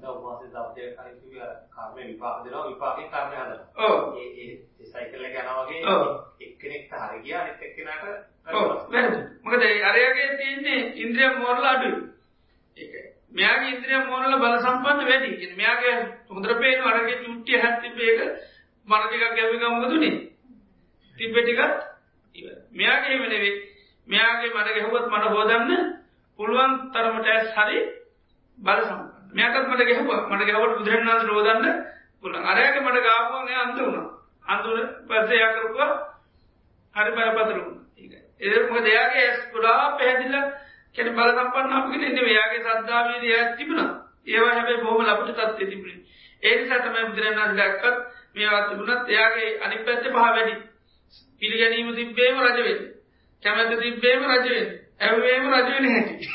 ඔබවාසේ 0.04 0.50
දවසේ 0.50 0.88
කලින් 0.92 1.16
කිව්වේ 1.22 1.50
කර්ම 1.72 1.96
විපාක 2.08 2.44
දෙනවා 2.44 2.68
විපාකේ 2.68 3.08
කර්ම 3.08 3.30
හදනවා. 3.32 3.68
ඔව්. 3.78 4.18
ඒ 4.18 4.30
ඒ 4.42 4.86
සයිකල් 4.86 5.26
එක 5.26 5.36
යනවා 5.36 5.66
වගේ. 5.66 5.82
එක්කෙනෙක්ට 6.42 6.94
හරි 7.02 7.20
ගියා 7.20 7.42
අනිත් 7.42 7.62
එක්කෙනාට 7.62 8.04
වැරදි. 8.88 9.20
මොකද 9.44 9.64
අරයාගේ 9.84 10.30
තියෙන්නේ 10.38 10.80
ඉන්ද්‍රිය 10.96 11.30
මෝරලා 11.36 11.72
අඩුයි. 11.72 12.02
ඒකයි. 12.78 13.04
මෙයාගේ 13.32 13.70
ඉන්ද්‍රිය 13.70 14.00
මෝරලා 14.06 14.40
බල 14.40 14.58
සම්පන්න 14.60 15.08
වැඩි. 15.08 15.30
කියන්නේ 15.34 15.56
මෙයාගේ 15.56 15.96
හොඳට 16.30 16.60
පේන 16.60 16.84
අරගේ 16.84 17.18
චුට්ටිය 17.20 17.58
හැත්තිබ්බ 17.58 18.00
ඒක 18.00 18.20
මර 18.88 19.02
ටිකක් 19.04 19.36
ගැවි 19.36 19.58
ගමුගදුනේ. 19.58 20.14
තිබ්බ 20.14 20.31
ටිකත් 21.22 21.60
ඉවර. 22.36 22.56
මෙයාගේ 22.72 23.10
එහෙම 23.10 23.26
නෙවෙයි. 23.26 23.56
මෙයාගේ 24.08 24.50
මඩ 24.50 24.70
ගැහුවත් 24.70 25.06
මඩ 25.08 25.26
හොදන්න 25.30 25.72
පුළුවන් 26.40 26.72
තරමට 26.92 27.28
ඇස් 27.28 27.50
හරි 27.56 27.80
බල 28.58 28.80
සම්පන්න. 28.82 29.10
මෙයාටත් 29.34 29.68
මට 29.68 29.82
ගැහුවා. 29.84 30.22
මට 30.30 30.46
ගැහුවට 30.46 30.78
බුදුරජාණන් 30.78 31.10
වහන්සේ 31.10 31.34
හොදන්න 31.34 31.66
පුළුවන්. 32.22 32.46
අරයාගේ 32.46 32.82
මඩ 32.82 33.04
ගාපුවා 33.04 33.46
එයා 33.46 33.62
අන්ත 33.62 33.80
වුණා. 33.80 34.08
අන්තුන 34.46 34.80
පස්සේ 35.08 35.38
එයා 35.38 35.54
කරපුවා 35.54 35.92
හරි 36.96 37.12
බරපතල 37.12 37.58
වුණා. 37.58 37.86
ඒකයි. 37.98 38.20
ඒක 38.42 38.70
මොකද 38.70 38.88
එයාගේ 38.88 39.26
ඇස් 39.26 39.40
ගොඩාක් 39.54 39.98
පැහැදිලා 39.98 40.46
කියන 40.96 41.10
බල 41.12 41.30
සම්පන්න 41.32 41.74
අපගෙන 41.74 42.04
ඉන්නේ 42.04 42.26
එයාගේ 42.28 42.64
සද්ධාවේදී 42.64 43.32
එයා 43.32 43.56
තිබුණා. 43.56 43.92
ඒවා 44.28 44.54
හැබැයි 44.54 44.82
බොහොම 44.82 45.06
ලපට 45.06 45.38
තත්ත්වෙ 45.38 45.66
තිබුණේ. 45.66 46.00
ඒ 46.44 46.56
නිසා 46.56 46.80
තමයි 46.80 47.06
බුදුරජාණන් 47.06 47.40
වහන්සේ 47.40 47.58
දැක්කත් 47.58 47.98
මේවා 48.36 48.68
තිබුණත් 48.68 49.10
එයාගේ 49.10 49.50
අනිත් 49.60 49.86
පැත්තේ 49.86 50.12
පහ 50.12 50.28
වැඩි. 50.28 50.71
පිළිගැනීම 51.42 51.96
තිබ්බේම 51.96 52.38
රජ 52.40 52.58
වෙන්නේ. 52.60 52.92
කැමැත්ත 53.44 53.80
තිබ්බේම 53.80 54.22
රජ 54.24 54.48
වෙන්නේ. 54.48 54.80
ඇහුවේම 55.00 55.46
රජ 55.52 55.68
වෙන්නේ 55.68 55.94
නැති. 55.96 56.28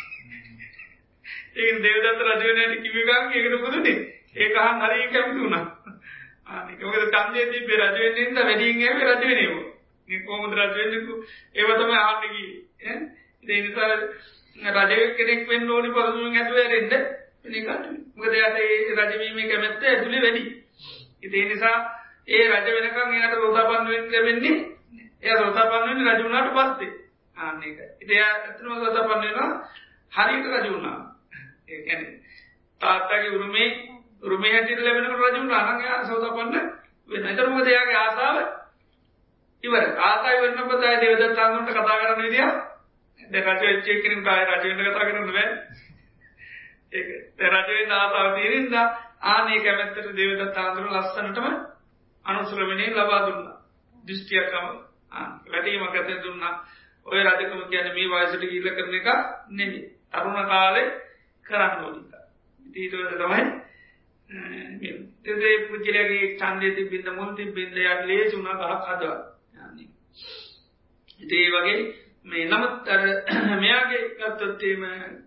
ඒක 1.57 1.77
දේවදත්ත 1.83 2.23
රජ 2.23 2.43
වෙන්නේ 2.43 2.67
නැති 2.67 2.83
කිව්ව 2.85 2.99
ගමන් 3.03 3.33
ඒකට 3.35 3.55
මොකදනේ? 3.57 3.97
ඒක 4.37 4.57
අහන් 4.59 4.83
හරිය 4.83 5.07
කැමති 5.09 5.39
වුණා. 5.39 5.65
අනික 6.49 6.83
මොකද 6.83 7.05
ඡන්දයේ 7.13 7.47
තිබ්බේ 7.49 7.79
රජ 7.79 7.99
වෙන්නේ 7.99 8.27
නැන්ද 8.29 8.43
වැඩියෙන් 8.43 8.83
ඇවේ 8.85 9.07
රජ 9.07 9.23
වෙන්නේ 9.23 9.45
ඒව. 9.45 9.57
මේ 10.09 10.23
කොහොමද 10.23 10.55
රජ 10.55 10.75
වෙන්නේ? 10.77 11.21
ඒව 11.55 11.71
තමයි 11.77 11.99
අහන්න 12.01 12.29
ගියේ. 12.29 12.55
ඈ 12.85 12.99
ඒ 13.49 13.63
නිසා 13.63 13.91
රජ 14.83 14.93
කෙනෙක් 15.17 15.49
වෙන්න 15.49 15.71
ඕනි 15.71 15.91
පසුමින් 15.93 16.37
ඇතුළේ 16.37 16.67
ඇරෙන්න 16.67 16.95
එනිකට. 17.45 17.85
මොකද 18.17 18.33
එයාට 18.35 18.59
ඒ 18.61 18.95
රජ 18.97 19.13
වීමේ 19.19 19.49
කැමැත්ත 19.49 19.85
ඇතුළේ 19.85 20.23
වැඩි. 20.23 20.49
ඉතින් 21.23 21.41
ඒ 21.41 21.49
නිසා 21.49 21.77
ඒ 22.29 22.47
රජ 22.47 22.69
වෙනකන් 22.77 23.15
එයාට 23.15 23.39
රෝතාපන්න 23.39 23.89
වෙන්න 23.89 24.13
ලැබෙන්නේ 24.13 24.57
එයා 25.27 25.41
රෝතාපන්න 25.41 25.89
වෙන්නේ 25.89 26.13
රජ 26.13 26.23
වුණාට 26.23 26.55
පස්සේ. 26.55 26.93
ආන්න 27.37 27.63
ඒක. 27.63 27.79
ඉතින් 27.97 28.17
එයා 28.17 28.31
ඇත්තටම 28.33 28.73
රෝතාපන්න 28.75 29.23
වෙනවා 29.23 29.51
හරියට 30.13 30.47
රජ 30.55 30.69
වුණා. 30.71 30.99
ඒ 31.69 31.81
කියන්නේ 31.81 32.15
තාත්තගේ 32.81 33.31
උරුමේ 33.31 33.69
උරුමේ 34.23 34.53
හැටියට 34.53 34.83
ලැබෙනකොට 34.83 35.21
රජ 35.23 35.37
වුණා 35.37 35.63
නම් 35.65 35.81
එයා 35.81 36.05
සෝතාපන්න 36.05 36.55
වෙනවා. 37.09 37.31
ඒතර 37.31 37.49
මොකද 37.49 37.69
එයාගේ 37.69 37.99
ආසාව 37.99 38.37
ඉවරයි. 39.65 39.91
ආසාව 40.03 40.41
වෙනකොට 40.43 40.83
ආයේ 40.83 41.03
දේවදත්ත 41.03 41.39
ආගමට 41.39 41.73
කතා 41.73 41.99
කරන්න 41.99 42.23
විදිය 42.23 42.47
දැන් 43.21 43.47
රජ 43.53 43.65
වෙච්ච 43.65 43.89
කෙනෙක් 44.03 44.29
ආයේ 44.29 44.49
රජ 44.53 44.65
වෙන්න 44.71 44.89
කතා 44.89 45.07
කරන්න 45.07 45.31
බෑ. 45.31 45.51
ඒක 46.93 47.09
දැන් 47.39 47.55
රජ 47.59 47.71
වෙන්න 47.73 47.95
ආසාව 47.95 48.35
තියෙනින්ද 48.35 48.75
ආනේ 49.27 49.61
කැමැත්තට 49.61 50.13
දේවදත්ත 50.15 50.59
ආගම 50.59 50.91
ලස්සනටම 50.93 51.47
අනුසරණේ 52.27 52.91
ලබා 52.93 53.23
දුන්නා. 53.23 53.57
දෘෂ්ටියකම 54.05 54.67
වැඩීමක් 55.47 55.95
ඇත 55.95 56.23
දුන්නා. 56.23 56.55
ඔය 57.07 57.21
රජකම 57.21 57.63
කියන්නේ 57.65 57.95
මේ 57.95 58.09
වයසට 58.13 58.41
ගිහිල්ලා 58.43 58.75
කරන 58.75 58.95
එක 58.95 59.09
නෙමෙයි. 59.51 59.83
තරුණ 60.13 60.47
කාලේ 60.47 60.89
කරන්න 61.47 61.85
ඕනික. 61.85 62.13
ඊටවස 62.67 63.15
තමයි 63.17 63.43
එදේ 65.27 65.57
පුද්ගලයාගේ 65.69 66.35
ඡන්දය 66.37 66.69
තිබින්ද 66.73 67.09
මුල් 67.11 67.31
තිබින්ද 67.35 67.77
යට 67.77 68.03
ලේසුණ 68.05 68.49
ගහක් 68.53 68.73
හදවා. 68.89 69.19
ඉතේ 71.21 71.49
වගේ 71.51 71.79
මේ 72.25 72.45
නමුත් 72.47 72.89
අර 72.89 73.03
මෙයාගේ 73.61 74.03
ගත්තොත්තේම 74.19 74.83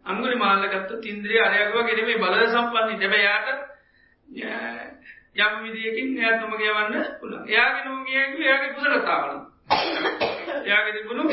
අංගුලි 0.06 0.36
මාල්ල 0.36 0.65
ගත්ත 0.65 1.06
ඉන්ද්‍රිය 1.06 1.39
අරයගවා 1.39 1.84
ගෙන 1.84 2.06
මේ 2.06 2.18
බලය 2.18 2.48
සම්පන්නේ 2.48 3.00
හැබැයි 3.00 3.26
යාට 3.26 3.48
යම් 5.38 5.54
විදියකින් 5.63 6.18
එයාත් 6.18 6.42
නොම 6.42 6.54
ගවන්න 6.54 7.06
පුළුවන්. 7.20 7.48
එයාගේ 7.48 7.86
නොම 7.86 8.06
ගියකි 8.06 8.44
එයාගේ 8.44 8.74
කුසලතාවල. 8.74 9.32
එයාගේ 9.69 10.93
තිබුණු 10.93 11.23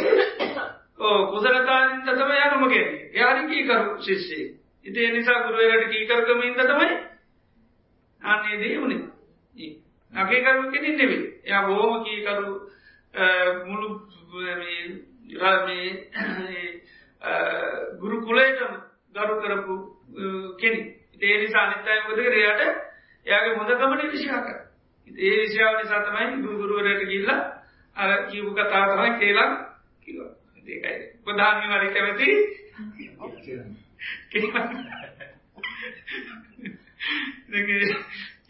ඕ 0.98 1.18
කුසලතාවින්ද 1.26 2.08
තමයි 2.10 2.36
යා 2.36 2.50
නොම 2.50 2.64
ගන්නේ. 2.64 3.10
එයාට 3.12 3.48
කීකරු 3.48 3.98
ශිෂ්‍යයෙක්. 4.00 4.54
ඉතින් 4.86 5.04
ඒ 5.04 5.12
නිසා 5.12 5.42
ගුරුවරයාට 5.42 5.90
කීකරුකම 5.90 6.42
ඉඳ 6.42 6.60
තමයි 6.62 6.88
අන්නේ 8.22 8.56
දේ 8.58 8.78
උනේ. 8.78 9.02
අගේ 10.12 10.40
කරු 10.42 10.70
කෙනෙක් 10.70 10.96
නෙවෙයි. 10.96 11.26
එයා 11.44 11.62
බොහොම 11.62 12.04
කීකරු 12.04 12.52
මුළු 13.66 13.88
මේ 14.32 14.82
මේ 15.66 16.66
ගුරු 17.96 18.16
කුලයටම 18.22 18.72
ගරු 19.14 19.34
කරපු 19.40 19.74
කෙනෙක්. 20.58 20.86
ඒ 21.20 21.36
නිසා 21.38 21.62
අනිත් 21.62 21.86
අය 21.86 22.00
මොකද 22.00 22.18
කරේ 22.18 22.38
එයාට 22.38 22.62
එයාගේ 23.26 23.54
හොඳකම 23.54 23.92
නිර්ශා 23.96 24.40
කර. 24.40 24.56
ඒ 25.10 25.36
විශ්‍යාව 25.38 25.74
නිසා 25.78 26.02
තමයි 26.02 26.42
ගුරු 26.42 26.56
ගුරුවරයාට 26.58 27.04
ගිහිල්ලා 27.04 27.55
අර 27.96 28.10
කියපු 28.28 28.50
කතාව 28.52 28.88
තමයි 28.90 29.10
කියලා 29.18 29.50
කිව්වා. 30.00 30.32
ඒකයි. 30.66 30.96
ප්‍රධානම 31.24 31.70
වරි 31.72 31.88
කැමති? 31.90 32.28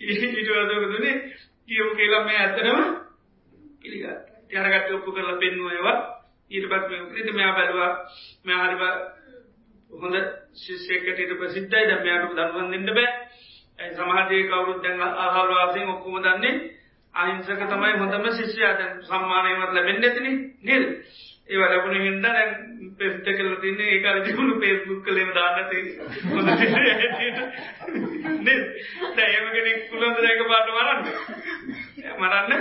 ඊටවදකතුනේ 0.00 1.16
කියවු 1.68 1.90
කියලා 1.94 2.24
මේ 2.24 2.38
ඇතරම 2.38 2.80
පිළිගත් 3.82 4.20
තියරගත් 4.48 4.90
ඔප්පු 4.92 5.10
කරලා 5.12 5.38
පෙන්නුව 5.38 5.72
ඒවා 5.72 5.98
ඊට 6.50 6.66
පත් 6.68 6.88
ක්‍රට 7.08 7.34
මෙයා 7.34 7.52
බැලවා 7.52 7.90
මෙහරිබ 8.44 8.82
හොඳ 9.90 10.16
ශිෂ්‍යකට 10.56 11.18
ඊට 11.18 11.34
ප්‍රසිද්ධයි. 11.34 11.84
ද 11.88 11.92
මෙයාට 11.98 12.34
දන්වන් 12.34 12.72
දෙන්න 12.72 12.88
බෑ. 12.90 13.10
සමාජය 13.92 14.42
කවරුත් 14.44 14.82
දැන් 14.82 15.00
අහල්වාසයෙන් 15.02 15.88
ඔක්කොම 15.88 16.16
දන්නේ. 16.20 16.54
අහිංසක 17.16 17.62
තමයි 17.64 17.92
හොඳම 17.96 18.26
ශිෂ්‍යයා. 18.32 18.74
දැන් 18.74 18.92
සම්මානයවත් 19.02 19.72
ලැබෙන්න 19.72 20.04
ඇතිනි 20.04 20.32
නිල් 20.62 20.84
ඒව 21.48 21.62
ලැබුණ 21.62 21.96
හින්ද 21.98 22.22
දැන් 22.24 22.50
පෙස්ට 22.98 23.28
කල 23.30 23.50
තින්න 23.56 23.80
ඒකර 23.82 24.16
තිබුණු 24.22 24.54
පේස්බුක් 24.58 25.00
කලේම 25.02 25.30
දාන්න 25.32 25.58
ඒම 29.28 29.46
කෙනෙක් 29.50 29.78
කුලන්දරයක 29.90 30.40
පාට 30.44 30.68
මරන්න. 30.72 31.00
මරන්න 32.16 32.52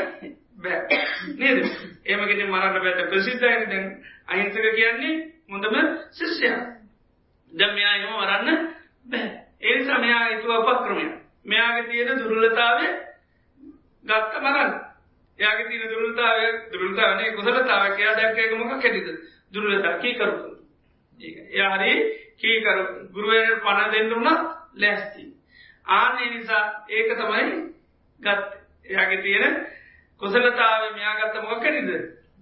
බෑ 0.60 1.00
නේද? 1.36 1.60
ඒමගෙන 2.06 2.42
මරන්න 2.46 2.76
බෑට 2.78 3.10
ප්‍රසිද්ධයන 3.10 3.66
දැන් 3.66 3.86
අහිංසක 4.28 4.70
කියන්නේ 4.72 5.16
හොඳම 5.50 5.76
ශිෂ්‍යයා. 6.14 6.62
දැම්මයා 7.52 7.96
එම 7.98 8.14
මරන්න 8.14 8.64
බෑ. 9.08 9.28
ඒනිසා 9.62 10.00
මෙයා 10.00 10.30
ඉතු 10.30 10.54
අපක්‍රමය 10.54 11.06
මෙයාගේ 11.46 11.90
තියෙන 11.90 12.20
දුරලතාවය 12.20 12.88
ගත්ත 14.06 14.34
මරන්න 14.40 14.74
යාගේ 15.40 15.70
තින 15.70 15.84
දුරලතාව 15.90 16.38
දුරලතාවනේ 16.72 17.32
කුසලතාවක් 17.32 18.00
එයා 18.00 18.16
දැක්කේක 18.16 18.52
මොකක් 18.56 18.74
හැටිද 18.74 19.08
දුරලතා 19.52 19.94
කීකරු 20.00 20.36
එයා 21.20 21.72
හරි 21.74 21.94
කීකරු 22.38 22.84
ගුරුවරයාට 23.10 23.64
පණ 23.64 23.92
දෙන්න 23.92 24.14
උනා 24.14 24.38
ලෑස්ති. 24.76 25.24
ආන්නේ 25.88 26.30
නිසා 26.30 26.64
ඒක 26.90 27.10
තමයි 27.14 27.46
ගත් 28.20 28.44
එයාගේ 28.86 29.22
තියෙන 29.22 29.56
කුසලතාව 30.22 30.84
මෙයා 30.94 31.16
ගත්ත 31.18 31.44
මොකක් 31.44 31.64
හැටිද 31.64 31.92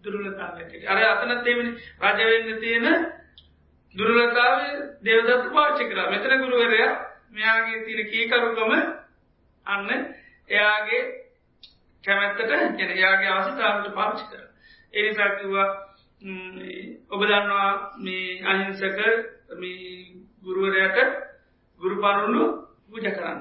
දුරලතාවයට 0.04 0.88
අර 0.88 1.04
අතනත් 1.06 1.48
එවනේ 1.48 1.74
රජ 2.12 2.22
වෙන්න 2.26 2.60
තියෙන 2.60 2.88
දුරලතාව 3.96 4.60
දේවදත්ත 5.02 5.52
පාවිච්චි 5.52 5.90
කරා. 5.90 6.10
මෙතන 6.10 6.40
ගුරුවරයා 6.40 6.94
මෙයාගේ 7.32 7.84
තියෙන 7.84 8.10
කීකරුකම 8.10 8.72
අන්න 9.66 9.90
එයාගේ 10.50 11.23
කැමැත්තට 12.04 12.48
ගැන 12.50 12.98
යාගේ 12.98 13.30
අවස්ථාවට 13.30 13.94
පාච්චි 13.94 14.26
කර. 14.26 14.44
එනිසා 14.94 15.30
කිව්වා 15.32 15.70
ඔබ 17.10 17.22
දන්නවා 17.22 17.72
මේ 18.00 18.42
අහිංසක 18.44 19.00
ගුරුවරයට 20.44 20.98
ගුරු 21.82 21.96
පරුණු 21.98 22.44
පූජ 22.86 23.10
කරන්න. 23.10 23.40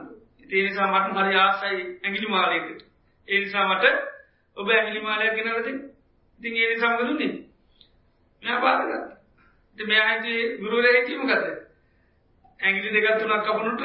ඒනිසා 0.50 0.88
මට 0.88 1.18
හරි 1.18 1.36
ආසයි 1.38 1.82
ඇගිලි 1.98 2.28
මාලයකට. 2.28 2.80
ඒනිසා 3.28 3.68
මට 3.68 3.84
ඔබ 4.56 4.68
ඇගිලි 4.70 5.00
මාලයක් 5.00 5.34
ගෙනලද 5.36 5.66
ඉතින් 6.40 6.56
ඒ 6.56 6.68
නිසාමගදුන්නේ 6.68 7.32
මෙ 8.42 8.60
පාදගත් 8.60 9.84
මේ 9.84 10.00
අයිති 10.00 10.34
ගුරුවර 10.58 10.86
හිතීමකද 10.90 11.44
ඇගිලි 12.60 12.90
දෙගත්තුනක් 12.96 13.44
කපනුට 13.44 13.82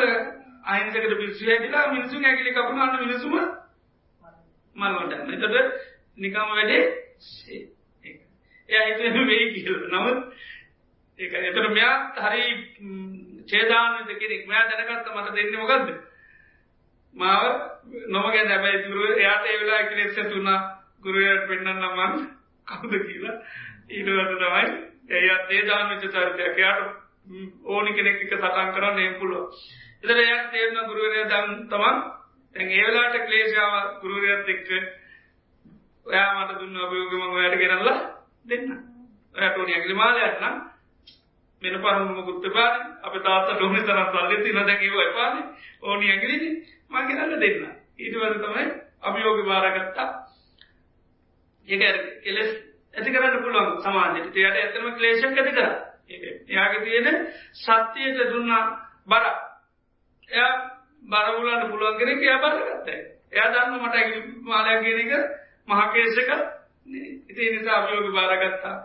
අයින්සකට 0.66 1.13
පිස්සු 1.18 1.46
ඇතිලා 1.48 1.86
මිනිසු 1.90 2.24
ඇගිලි 2.24 2.54
කපුනන්න 2.54 3.00
මිනිසුම 3.00 3.36
මල්වටන්න 4.78 5.32
එතට 5.36 5.88
නිකම 6.18 6.50
වැඩේ 6.50 6.84
එය 8.70 8.88
හිත 8.94 9.18
වෙයි 9.24 9.46
කියල. 9.56 9.78
නමුත් 9.88 10.20
ඒ 11.20 11.44
එතට 11.44 11.70
මෙයා 11.70 11.96
හරි 12.24 12.44
චේදානත 13.46 14.12
කෙනෙක්. 14.16 14.44
මෙයා 14.46 14.66
දැනගත්ත 14.70 15.13
මට 15.13 15.36
දෙන්න 15.36 15.56
මොකක්ද 15.56 15.88
මාව 17.13 17.44
නොමගැන් 18.08 18.48
දැබැයි 18.48 18.84
තුරුව 18.84 19.16
එයාට 19.16 19.48
ඒවෙලා 19.48 19.80
එකනෙක්ෂ 19.80 20.30
තුනා 20.30 20.60
ගුරුවයට 21.02 21.48
පෙන්න්න 21.48 21.82
මන් 21.92 22.13
කවුද 22.68 22.94
කියලා. 23.04 23.38
ඊටවට 23.90 24.34
තමයි 24.36 24.66
එයත් 25.10 25.52
ඒ 25.52 25.66
දාමිත 25.66 26.02
චරිතයක් 26.04 26.58
යාට 26.60 26.82
ඕනි 27.66 27.94
කෙනෙක් 27.94 28.18
එක 28.18 28.34
සටන් 28.34 28.74
කරන්න 28.74 29.00
ඒ 29.00 29.13
පුළුව 29.20 29.46
එතර 30.04 30.20
එයක් 30.20 30.50
තේරන 30.52 30.80
ගුරුවරය 30.86 31.24
දම් 31.26 31.54
තමන් 31.68 31.98
තැන් 32.56 32.72
ඒවෙලාට 32.72 33.18
ක්ලේශාව 33.22 33.74
ගුරුවරයත් 34.02 34.50
එක්ක 34.50 34.70
ඔයා 36.06 36.30
මට 36.38 36.60
දුන්න 36.60 36.78
අභයෝගම 36.78 37.36
ඔයට 37.36 37.56
ගෙනල්ලා 37.56 37.98
දෙන්න. 38.46 38.68
ඔයට 39.36 39.58
ඕනි 39.58 39.74
ඇගලි 39.74 39.96
මාලයත්නම් 39.96 40.56
මෙන 41.62 41.76
පරම 41.78 42.22
ගුත්ත 42.22 42.46
පාන 42.52 42.76
අප 43.02 43.16
තාත 43.22 43.52
ඩොමි 43.52 43.82
තරම් 43.82 44.08
සල්ලි 44.12 44.44
තින 44.44 44.62
දැකිව 44.62 45.00
එපාන. 45.02 45.36
ඕනි 45.82 46.10
ඇගලිනි 46.10 46.50
මගෙනල්ල 46.90 47.36
දෙන්න. 47.38 47.68
ඊටවල 47.98 48.38
තමයි 48.38 48.66
අභියෝග 49.02 49.44
භාරගත්තා 49.46 50.10
ඒක 51.68 51.84
කෙලෙස් 52.24 52.52
ඇති 52.94 53.12
කරන්න 53.12 53.44
පුළුවන් 53.44 53.82
සමාජයට 53.82 54.32
තියට 54.34 54.58
ඇතම 54.58 54.88
ක්ලේෂක් 54.94 55.26
ඇති 55.34 55.52
කර. 55.52 55.70
එයාගේ 56.48 56.82
තියෙන 56.82 57.18
සත්‍යයට 57.56 58.20
දුන්නා 58.30 58.64
බර 59.08 59.26
එය 60.30 60.48
බරවුලන්න 61.08 61.70
පුළුවන් 61.70 61.98
කෙනෙ 61.98 62.13
එයා 62.20 62.39
බරගත්තයි 62.43 62.98
එයා 63.32 63.50
දන්න 63.50 63.80
මට 63.80 63.96
ඇගි 63.96 64.20
මාලයක්ගෙනක 64.43 65.13
මහකේෂක 65.67 66.30
ඉති 67.30 67.52
නිසා 67.52 67.78
අභියෝග 67.78 68.13
භාරගත්තා 68.13 68.76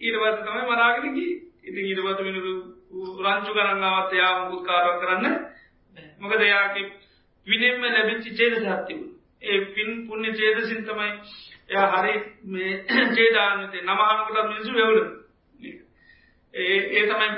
ඊටවත 0.00 0.38
තමයි 0.40 0.62
මරාගෙනකි 0.66 1.26
ඉතින් 1.62 1.84
ඊටවත 1.84 2.20
මිනිරු 2.22 2.54
රංචු 3.20 3.52
කරන්නාවත් 3.52 4.12
එයා 4.12 4.32
මුකුත් 4.40 4.66
කාරව 4.66 4.96
කරන්න 4.98 5.36
මොකද 6.18 6.40
එයාගේ 6.40 6.90
විනෙන්ම 7.46 7.82
ලැබිච්චි 7.86 8.34
චේද 8.34 8.58
සත්තිබු 8.58 9.06
ඒ 9.42 9.60
පින් 9.70 9.90
පුුණ්‍ය 10.04 10.34
චේද 10.34 10.58
සින්තමයි 10.64 11.10
එය 11.70 11.86
හරි 11.92 12.14
මේ 12.46 12.72
චේදානත 13.14 13.74
නමහනකට 13.80 14.38
මිනිසු 14.44 14.72
වෙවුල 14.74 15.00
ඒ 16.54 17.02
තමයි 17.04 17.28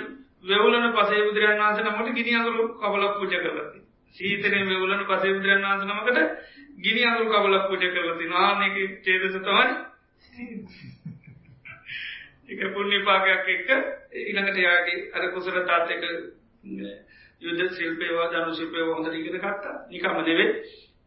වෙවුලන 0.44 0.92
පසේ 0.94 1.24
බුදුරන් 1.24 1.61
වන්ස 1.61 1.80
නමට 1.83 2.14
ගිනි 2.14 2.37
අඟුරු 2.37 2.68
කබලක් 2.76 3.16
පූජ 3.16 3.35
කරලති 3.37 3.84
සීතනය 4.16 4.61
වෙවුලන 4.64 5.05
පසේ 5.05 5.35
බුදුරන් 5.35 5.64
වන්ස 5.64 5.85
නමකට 5.87 6.18
ගිනි 6.79 7.03
අඟුරු 7.05 7.31
කබලක් 7.31 7.64
පූජ 7.68 7.85
කරලති 7.88 8.27
නානක 8.29 8.77
චේදස 9.03 9.37
තමයි. 9.38 9.66
එක 12.48 12.61
පුුණ්‍ය 12.74 12.98
පාගයක් 13.03 13.48
එක්ක 13.48 13.68
ඉළඟට 14.22 14.59
යාගේ 14.59 15.11
අර 15.12 15.22
කුසර 15.33 15.57
තාත්තක 15.62 16.05
යුද්ධ 17.42 17.72
ශිල්පේවා 17.72 18.31
දනු 18.31 18.55
ශිල්පය 18.55 18.87
හොඳ 18.87 19.07
ඉගෙන 19.12 19.38
කට්ට 19.38 19.64
නිකම 19.90 20.16
නෙවේ 20.20 20.50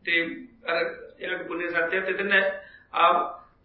තේ 0.06 0.22
අර 0.66 0.78
එයට 1.20 1.48
පුුණ්‍ය 1.48 1.68
සත්‍යයක් 1.70 2.08
එතන 2.08 2.34
ආව. 2.96 3.16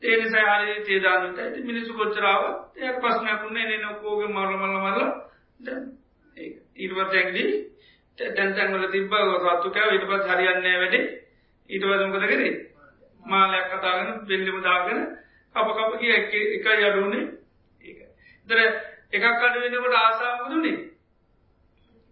ඒනිසා 0.02 0.54
හරි 0.54 0.78
තේදානට 0.84 1.38
ඇති 1.38 1.60
මිනිසු 1.62 1.92
කොච්චරාව 1.94 2.42
එය 2.76 2.94
පස්නයකුන්නේ 2.98 3.66
න. 3.68 3.82
නොකෝග 3.82 4.22
මල්ල 4.28 4.56
මල්ල 4.56 4.76
මල්ල 4.78 5.02
ඉර්වත් 8.22 8.30
ඇක්දී 8.30 8.36
තැන්තැන්වල 8.36 8.84
තිබ්බ 8.88 9.12
සත්තුකෑ 9.54 9.94
ඉට 9.94 10.06
පස් 10.06 10.24
හරියන්නේ 10.28 10.76
වැඩි. 10.78 11.00
ඊටවදමකද 11.70 12.24
කරේ? 12.24 12.52
මාලයක් 13.22 13.66
කතාගෙන 13.70 14.26
බෙල්ලිම 14.26 14.62
දාගෙන 14.62 14.98
අප 15.54 15.66
කප 15.68 15.98
කිය 15.98 16.12
එක 16.12 16.32
යඩුනේ 16.80 17.24
දර 18.48 18.58
එකක් 19.12 19.24
අඩුවෙනකට 19.24 19.94
ආසාාවදුනේ 19.94 20.78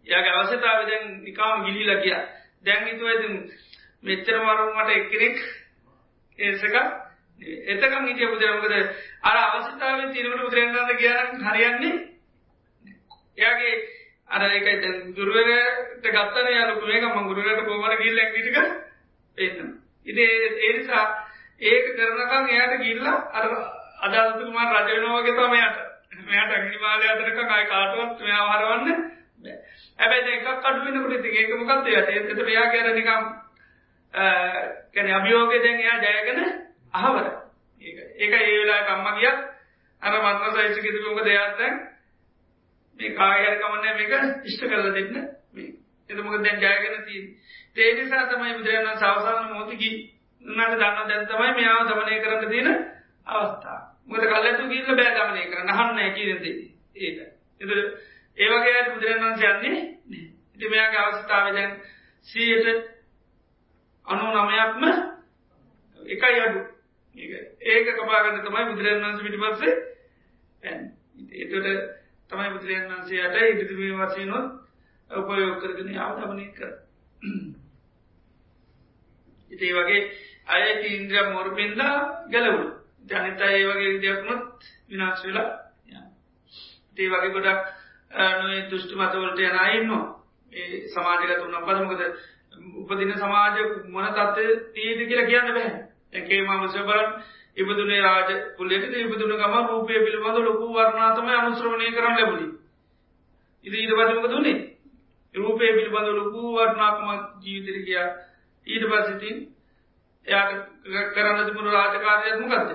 යාගේ 0.07 0.33
අවසතාව 0.33 0.87
දැන් 0.87 1.23
නිකාම 1.23 1.65
ගිලිලා 1.65 2.03
කිය 2.03 2.17
දැන් 2.65 2.87
හිතුව 2.87 3.09
ඇති 3.09 3.29
මෙච්චර 4.03 4.37
මරුමට 4.39 4.91
එක්කෙනෙක් 4.91 5.39
ඒසක 6.39 6.77
එතකම් 7.69 8.07
හිටිය 8.07 8.29
බුදුරමකද 8.29 8.75
අර 9.23 9.37
අවස්ථාව 9.39 10.13
තිරවට 10.13 10.41
බුදුරන්නාද 10.41 10.91
කියන 10.97 11.43
හරියන්නේ 11.45 11.97
එයාගේ 13.39 14.00
අර 14.31 14.43
එක 14.49 14.67
දුරුවරට 15.11 16.07
ගත්තන 16.07 16.49
යාලු 16.51 16.75
මේක 16.83 17.05
ම 17.07 17.27
ගුරුවට 17.27 17.67
කෝමර 17.67 17.97
ගිල්ල 17.99 18.21
ටික 18.23 18.59
පේන්න 19.39 19.71
ඉති 20.07 20.25
ඒනිසා 20.61 21.05
ඒක 21.63 21.87
කරනකම් 21.93 22.45
එයාට 22.49 22.75
ගිල්ලා 22.81 23.17
අර 23.33 23.47
අදාතුමා 24.01 24.69
රජවෙනවාගේ 24.79 25.35
තමයට 25.35 25.77
මෙයට 26.25 26.53
අගනිවාලය 26.53 27.07
අතරක 27.09 27.39
කයි 27.43 27.67
කාටුවත් 27.67 28.23
මෙයා 28.23 28.47
හරවන්න 28.51 28.89
ඇබැයි 29.99 30.33
එකක් 30.33 30.49
අඩුවෙනකට 30.65 31.23
ති 31.23 31.37
ඒක 31.37 31.53
මොකක්ද 31.59 31.87
යට? 31.89 32.09
එතට 32.11 32.41
එයා 32.47 32.67
කර 32.69 32.89
නිකම් 32.93 33.23
කැන 34.95 35.13
අභියෝගය 35.13 35.59
දැන් 35.59 35.81
එයා 35.81 35.99
ජයගෙන 36.07 36.41
අහවර 36.95 37.27
ඒක 37.83 38.33
ඒ 38.33 38.47
වෙලා 38.53 38.83
කම්ම 38.85 39.09
ගියත් 39.17 39.39
අර 40.03 40.15
මන්න 40.19 40.55
සයිසිකිතිමක 40.55 41.25
දෙයක්ත්තැන් 41.25 41.75
මේ 43.01 43.15
කායර 43.15 43.55
කමන්න 43.57 43.97
මේක 43.97 44.13
ඉෂ්ට 44.45 44.65
කරල 44.65 44.93
දෙන්න. 44.93 45.29
මේ 45.53 45.69
එතමක 46.11 46.35
දැන් 46.39 46.61
ජයගෙන 46.61 47.05
දී 47.05 47.23
තේනිසා 47.75 48.25
තමයි 48.27 48.55
බුදුරන්න 48.55 48.97
සවසාන 48.97 49.53
මෝතිකි 49.53 49.91
උන්නට 50.43 50.75
දන්න 50.75 51.09
දැන් 51.09 51.27
තමයි 51.27 51.53
මෙයාව 51.53 51.83
දමනය 51.89 52.21
කරන්න 52.21 52.51
තියෙන 52.51 52.69
අවස්ථා. 53.27 53.81
මොද 54.07 54.25
කල්ලතු 54.25 54.69
ගීල්ල 54.69 54.91
බෑ 54.93 55.13
දමනය 55.17 55.43
කර 55.47 55.61
නහන්න 55.65 55.99
ඇකිරද 55.99 56.45
ඒක. 56.97 57.19
එද 57.61 57.71
ඒවගේ 58.39 58.83
බුදුරන් 58.89 59.23
වන්සේ 59.23 59.53
යන්නේ 59.53 59.79
ඉති 60.55 60.69
මෙයාගේ 60.69 61.03
අවස්ථාව 61.03 61.53
දැන් 61.53 61.73
සීයට 62.27 62.67
අනු 64.07 64.27
නමයක්ම 64.35 64.85
එකයි 66.01 66.41
අඩු. 66.41 66.61
ඒක. 67.63 67.87
කපාගන්න 67.97 68.43
තමයි 68.43 68.69
බුදුරන් 68.69 69.03
වන්ස 69.03 69.23
පිටි 69.23 69.39
පස්සේ 69.39 69.75
එතට 70.63 72.00
තමයි 72.31 72.51
බුදුරන් 72.51 72.91
වන්සේයට 72.91 73.37
ඉදිතුමේ 73.53 73.95
වසයනොත් 74.01 74.47
උපයෝග 75.11 75.57
කරගෙන 75.61 75.91
යාව 75.93 76.13
දමනය 76.19 76.47
කර 76.53 76.71
ඉතිේ 79.51 79.75
වගේ 79.77 80.03
අයට 80.49 80.85
ඉන්ද්‍රිය 80.89 81.25
මෝරපෙන්දා 81.29 81.97
ගැලවුණු. 82.29 82.71
ජනිත 83.07 83.41
ඒ 83.43 83.67
වගේ 83.67 83.91
විදයක්නොත් 83.91 84.71
විනාශ 84.89 85.25
වෙලා 85.25 85.49
ඒ 86.97 87.09
වගේ 87.09 87.31
ගොඩක් 87.31 87.61
නොේ 88.39 88.61
දුෘෂ්ටි 88.71 88.95
මතවලට 88.97 89.41
යනයින්නවා 89.41 90.05
ඒ 90.53 90.89
සමාජගත 90.89 91.33
වනම් 91.39 91.65
පදමකද 91.65 92.03
උපදින 92.77 93.13
සමාජ 93.15 93.59
මොන 93.89 94.09
තත්ව 94.09 94.49
තීද 94.73 95.01
කියලා 95.05 95.27
කියන්න 95.27 95.51
බැහැ 95.51 95.79
ඇකේ 96.13 96.41
මමසබරන් 96.43 97.11
ඉබදුනේ 97.57 98.01
රාජ 98.01 98.31
පුලෙට 98.57 98.85
ඉබදුන 98.97 99.33
ගම 99.33 99.55
රූපය 99.67 99.95
පිළිබඳ 99.97 100.39
ලොකු 100.41 100.67
වර්ණාතම 100.71 101.29
අනුශ්‍රවණය 101.31 101.87
කරන්න 101.89 102.17
ලැබුණි. 102.17 102.49
ඉති 103.65 103.77
ඊට 103.77 103.93
පසමක 103.93 104.27
දුන්නේ 104.27 104.59
රූපය 105.35 105.65
පිළිබඳ 105.69 106.09
ලොකු 106.11 106.43
වර්ණාත්ම 106.53 107.09
ජීවිතර 107.41 107.79
කියා 107.85 108.09
ඊට 108.67 108.85
පසිතින් 108.87 109.37
එයාට 110.27 110.53
කරන්න 111.11 111.47
තිබුණු 111.47 111.71
රාජකාරයත්මකක්ද 111.71 112.71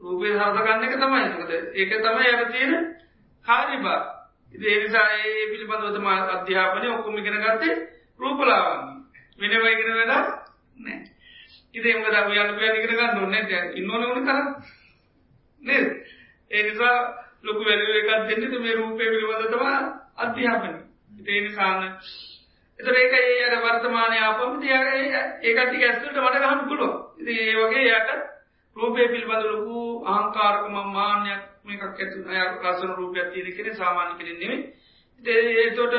රූපය 0.00 0.32
හරසගන්න 0.32 0.84
එක 0.84 0.96
තමයි. 0.96 1.24
මකද 1.30 1.52
ඒක 1.74 1.92
තමයි 1.98 2.32
යට 2.32 2.50
තියෙන 2.50 2.74
කාරිබා 3.46 4.00
ඉති 4.54 4.66
එනිසා 4.70 5.06
ඒ 5.12 5.46
පිළිබඳවතම 5.46 6.06
අධ්‍යාපනය 6.06 6.88
ඔක්කොම 6.88 7.18
ඉගෙන 7.18 7.38
ගත්තේ 7.38 7.74
රූපලාවන් 8.20 8.84
වෙනවයිගෙන 9.38 9.94
වෙලා 9.94 10.24
නෑ 10.78 11.09
ඉතිේ 11.74 11.96
මකද 11.96 12.16
යන්න 12.36 12.56
පිය 12.56 12.70
ඉගෙන 12.74 12.92
ගන්න 12.92 13.18
ඔන්න 13.20 13.34
ඉන්නවන 13.74 14.06
වන 14.08 14.26
කර 14.26 14.38
නේ 15.62 15.82
ඒ 16.50 16.62
නිසා 16.62 16.96
ලොකු 17.42 17.62
වැලුව 17.62 17.96
එකක් 17.96 18.10
දෙන්නට 18.30 18.58
මේ 18.58 18.74
රූපය 18.74 19.04
පිළිබඳතම 19.04 19.64
අධ්‍යාපන 20.18 20.74
ඉතිේ 21.16 21.40
නිසාන්න 21.42 21.86
එතර 22.78 22.96
ඒක 22.96 23.14
ඒ 23.14 23.44
අර 23.46 23.54
වර්තමානය 23.60 24.18
ආපම 24.20 24.58
ඒකටි 24.62 25.84
ඇස්තුට 25.84 26.18
මට 26.18 26.36
ගහන්න 26.38 26.66
පුළුව 26.66 26.92
ඉති 27.20 27.38
ඒ 27.42 27.54
වගේ 27.58 27.86
යට 27.92 28.10
රූපය 28.76 29.06
පිළිබඳ 29.06 29.46
ලොකු 29.46 29.78
ආංකාරකම 30.08 30.76
මාන්‍යයක් 30.90 31.42
මේකක් 31.64 31.82
ඇතු 31.84 32.18
අය 32.28 32.40
ලසන 32.64 32.92
රූපයක් 32.94 33.32
තියෙන 33.32 33.56
කෙන 33.56 33.76
සාමාන්‍ය 33.76 34.12
කෙරෙන්නේ 34.16 34.56
ඒතොට 35.56 35.94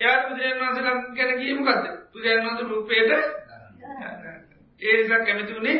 යාට 0.00 0.28
බුදුරන් 0.28 0.58
වන්සල 0.60 0.88
ගැන 1.14 1.32
කියීමකක්ද 1.34 1.84
බුදුරන් 2.12 2.44
වන්ස 2.44 2.68
රූපයට 2.68 3.12
ඒනිසා 4.82 5.20
කැමතිවුණේ 5.20 5.78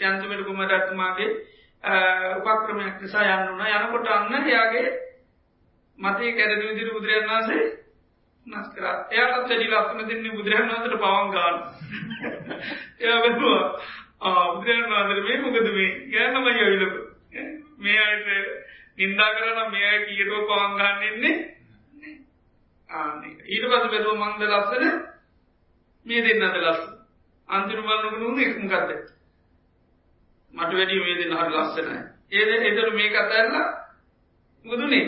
ජන්තුමට 0.00 0.44
කුමටත්තුමාගේ 0.44 1.30
උපක්‍රමයක් 2.38 3.00
නිසා 3.00 3.24
යන්න 3.26 3.48
වන 3.52 3.70
යනකොට 3.76 4.08
අන්න 4.08 4.48
යාගේ 4.48 4.88
මතේ 5.98 6.32
කැරදි 6.32 6.64
විදිර 6.64 6.92
බුදුරන් 6.92 7.28
වන්සේ 7.28 7.64
නස්කර 8.46 8.84
එයාට 8.84 9.34
වැඩි 9.40 9.68
ලක්න 9.68 10.08
දෙන්නේ 10.08 10.32
බුදුරන් 10.32 10.68
වන්සට 10.68 10.94
පවන් 10.96 11.28
ගාන 11.30 11.56
එයා 13.00 13.18
බැලවා 13.20 13.64
බුදුරන් 14.54 14.84
වන්දර 14.88 15.20
මේ 15.20 15.38
මොකද 15.38 15.68
මේ? 15.70 15.90
යන්නම 16.16 16.46
යවිලක 16.48 16.94
මේ 17.78 18.00
අයට 18.00 18.26
නින්දා 18.98 19.30
කරන 19.34 19.70
මේ 19.70 19.86
අය 19.86 20.00
කියටුව 20.06 20.42
පවන් 20.46 20.72
ගන්නන්නේ 20.76 21.34
ඊට 23.46 23.64
පස 23.66 23.86
බැලුව 23.86 24.18
මන්ද 24.18 24.42
ලස්සන? 24.48 24.84
මේ 26.06 26.20
දෙන්නද 26.22 26.58
ලස්ස 26.58 27.01
අන්තිරු 27.48 27.82
බලන්නක 27.82 28.16
නුන 28.18 28.40
එකමකක්ද 28.40 28.90
මට 30.54 30.72
වැඩි 30.72 31.00
මේ 31.00 31.18
දෙන්න 31.18 31.34
හරි 31.34 31.50
ලස්සනයි. 31.54 31.98
ඒද 32.32 32.50
එතර 32.62 32.88
මේ 32.92 33.10
කතැරල 33.10 33.56
මුදුනේ 34.64 35.06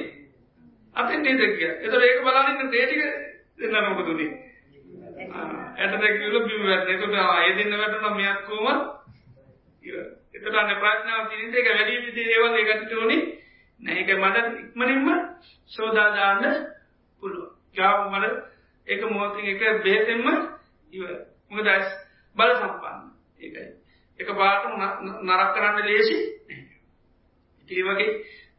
අතෙන් 0.97 1.23
නේදකිය 1.23 1.71
එතර 1.81 2.03
ඒක 2.03 2.21
බලන්න 2.23 2.71
දේටික 2.71 3.03
දෙන්න 3.59 3.77
නොකදුනේ 3.87 4.31
ඇට 5.77 5.95
දැකිවල 5.97 6.37
බිම 6.43 6.63
වැට 6.65 6.91
එතට 6.91 7.17
අය 7.17 7.49
දෙන්න 7.55 7.75
වැටන 7.75 8.17
මෙයක්කෝම 8.17 8.67
එතට 10.35 10.55
අන්න 10.55 10.75
ප්‍රඥාව 10.77 11.31
තිනිත 11.31 11.55
එක 11.55 11.71
වැඩි 11.71 12.01
විදි 12.01 12.29
ඒවල් 12.29 12.57
එකකට 12.57 12.95
ඕනේ 12.95 13.23
නැක 13.81 14.11
මට 14.17 14.47
ඉක්මනින්ම 14.61 15.09
සෝදාදාන්න 15.71 16.45
පුළුව 17.23 17.51
ජාව 17.75 18.09
මට 18.11 18.35
එක 18.89 19.07
මොහොතින් 19.09 19.47
එක 19.49 19.83
බේතෙන්ම 19.83 20.27
ඉව 20.93 21.03
මොක 21.51 21.65
දැස් 21.65 21.89
බල 22.37 22.55
සම්පන්න. 22.55 23.01
ඒකයි. 23.41 23.67
එක 24.21 24.29
පාට 24.33 24.65
නරක් 25.23 25.51
කරන්න 25.53 25.79
ලේසි 25.85 26.19
ඒ 27.69 27.83
වගේ 27.83 28.11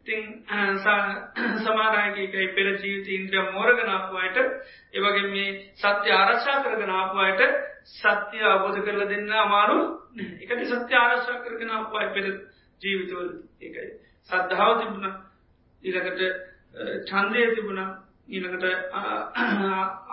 ඉතින් 0.01 0.23
සමාරයකයි 1.59 2.47
පෙර 2.49 2.67
ජීවිත 2.75 3.07
ඉන්ද්‍රිය 3.09 3.43
මෝරගනාපුවායට 3.51 4.37
ඒවගේ 4.93 5.29
මේ 5.29 5.47
සත්‍ය 5.75 6.09
ආරක්ෂා 6.13 6.63
කරගෙනාපුවායට 6.63 7.41
සත්‍යය 7.91 8.43
අවබෝධ 8.45 8.81
කරල 8.81 9.01
දෙන්න 9.07 9.31
අමාරු 9.35 9.77
එකට 10.41 10.65
සත්‍ය 10.65 10.93
ආරක්ෂා 10.95 11.43
කරගෙනාපුවායි 11.43 12.13
පෙර 12.13 12.25
ජීවිතවල 12.81 13.29
ඒකයි. 13.61 13.89
සද්ධාව 14.29 14.71
තිබුණ 14.79 15.07
ඊළකට 15.83 16.21
චන්දය 17.07 17.43
තිබුණ 17.55 17.81
ඊළඟට 18.27 18.65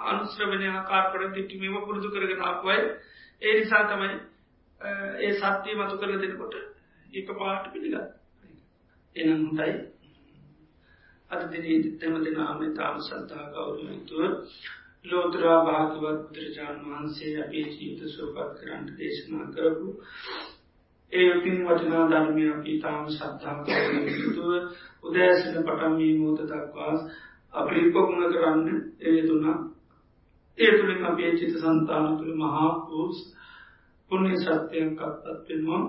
අනුශ්‍රවනය 0.05 0.69
කාර්පට 0.85 1.35
දිට්ටිමම 1.35 1.77
පුරුදු 1.81 2.09
කරගෙන 2.11 2.43
ආපුයි 2.43 2.81
ඒ 3.43 3.55
නිසා 3.55 3.83
තමයි 3.85 4.11
ඒ 5.21 5.33
සත්‍යය 5.35 5.75
මතු 5.75 5.99
කරල 5.99 6.21
දෙනකොට 6.21 6.55
ඒක 7.13 7.29
පාට 7.35 7.65
පිළිගත් 7.73 8.11
එනම් 9.17 9.41
හොඳයි. 9.41 9.73
අද 11.31 11.43
දින 11.53 11.99
තැම 11.99 12.15
දෙනාම 12.21 12.61
තාම 12.75 12.97
සත්තා 13.01 13.45
කවරුතුව 13.49 14.23
ලෝතරා 15.05 15.59
භාගවත් 15.65 16.19
බුදුරජාණන් 16.23 16.87
වහන්සේ 16.87 17.35
අපේ 17.43 17.67
ජීවිත 17.69 18.03
සෝපත් 18.09 18.51
කරන්නට 18.59 18.91
දේශනා 18.99 19.47
කරපු 19.49 19.89
ඒ 21.13 21.33
පින් 21.41 21.59
වටිනා 21.65 22.05
ධර්මය 22.09 22.45
අපි 22.51 22.73
තාම 22.81 23.05
සත්තා 23.09 23.57
කවරුතුව 23.61 24.51
උදෑසන 25.03 25.57
පටන්මී 25.61 26.19
මෝත 26.19 26.41
දක්වා 26.45 26.95
අපි 27.55 27.75
ඉපකුණ 27.81 28.33
කරන්න 28.33 28.69
ඒ 29.01 29.21
තුනා 29.23 29.59
ඒ 30.59 30.73
තුළින් 30.73 31.05
අපේ 31.05 31.33
චිත 31.33 31.55
සන්තාන 31.55 32.17
තුළ 32.19 32.35
මහා 32.37 32.71
පූස් 32.83 33.19
පුුණ්‍ය 34.11 34.37
සත්‍යයක් 34.37 35.01
අත්පත් 35.01 35.49
වෙනවා. 35.49 35.83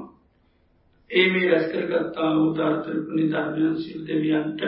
ඒ 1.09 1.27
මේ 1.31 1.49
රැස්කරගත්තා 1.49 2.31
උදාර්තරපුුණි 2.39 3.25
ධර්මයන් 3.29 3.75
සිල් 3.77 4.01
දෙවියන්ට 4.07 4.61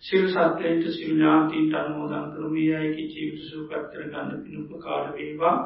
සිල් 0.00 0.24
සත්‍යයට 0.28 0.84
සිල් 0.90 1.10
ඥාතීන්ට 1.10 1.74
අනෝදන් 1.74 2.26
කරමී. 2.32 2.74
අයකි 2.74 3.02
ජීවිත 3.04 3.44
සූපත් 3.44 3.86
කරගන්න 3.92 4.42
පිණුප 4.42 4.70
කාල 4.80 5.04
වේවා. 5.12 5.56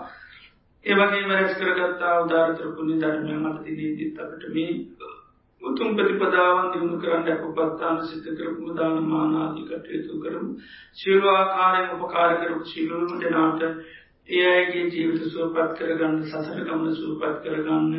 ඒවගේ 0.87 1.27
මරැස් 1.27 1.55
කරගත්තා 1.55 2.15
උදාර්තරපුුණි 2.21 3.01
ධර්මය 3.01 3.35
මත 3.37 3.57
දිනේදීත් 3.65 4.21
අපට 4.21 4.45
මේ 4.55 4.73
උතුම් 5.63 5.97
ප්‍රතිපදාවන් 5.97 6.71
දියුණු 6.73 6.97
කරන්න 6.99 7.29
අපපත්තාන 7.31 7.97
සිත 8.05 8.27
කරපුම 8.33 8.69
දාන 8.75 8.97
මානාදී 9.05 9.67
කටයුතු 9.67 10.21
කරමු. 10.21 10.51
සිල්වාකාරයෙන් 10.95 11.95
උපකාර 11.97 12.33
කරපු 12.37 12.65
සිල්ලුවම 12.67 13.21
දෙනාට 13.21 13.63
ඒ 14.29 14.47
අයගේ 14.49 14.87
ජීවිත 14.89 15.23
සුවපත් 15.27 15.77
කරගන්න 15.77 16.17
සසර 16.25 16.61
ගමන 16.63 16.95
සූපත් 16.95 17.37
කරගන්න 17.43 17.95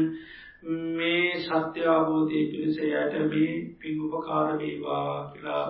මේ 0.95 1.39
සත්‍ය 1.39 1.81
අවබෝධය 1.87 2.41
පිණිස 2.47 2.77
යට 2.79 3.13
මේ 3.27 3.53
පින් 3.79 4.01
උපකාර 4.07 4.47
වේවා 4.57 5.13
කියලා 5.31 5.67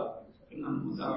නම්මුදා 0.53 1.15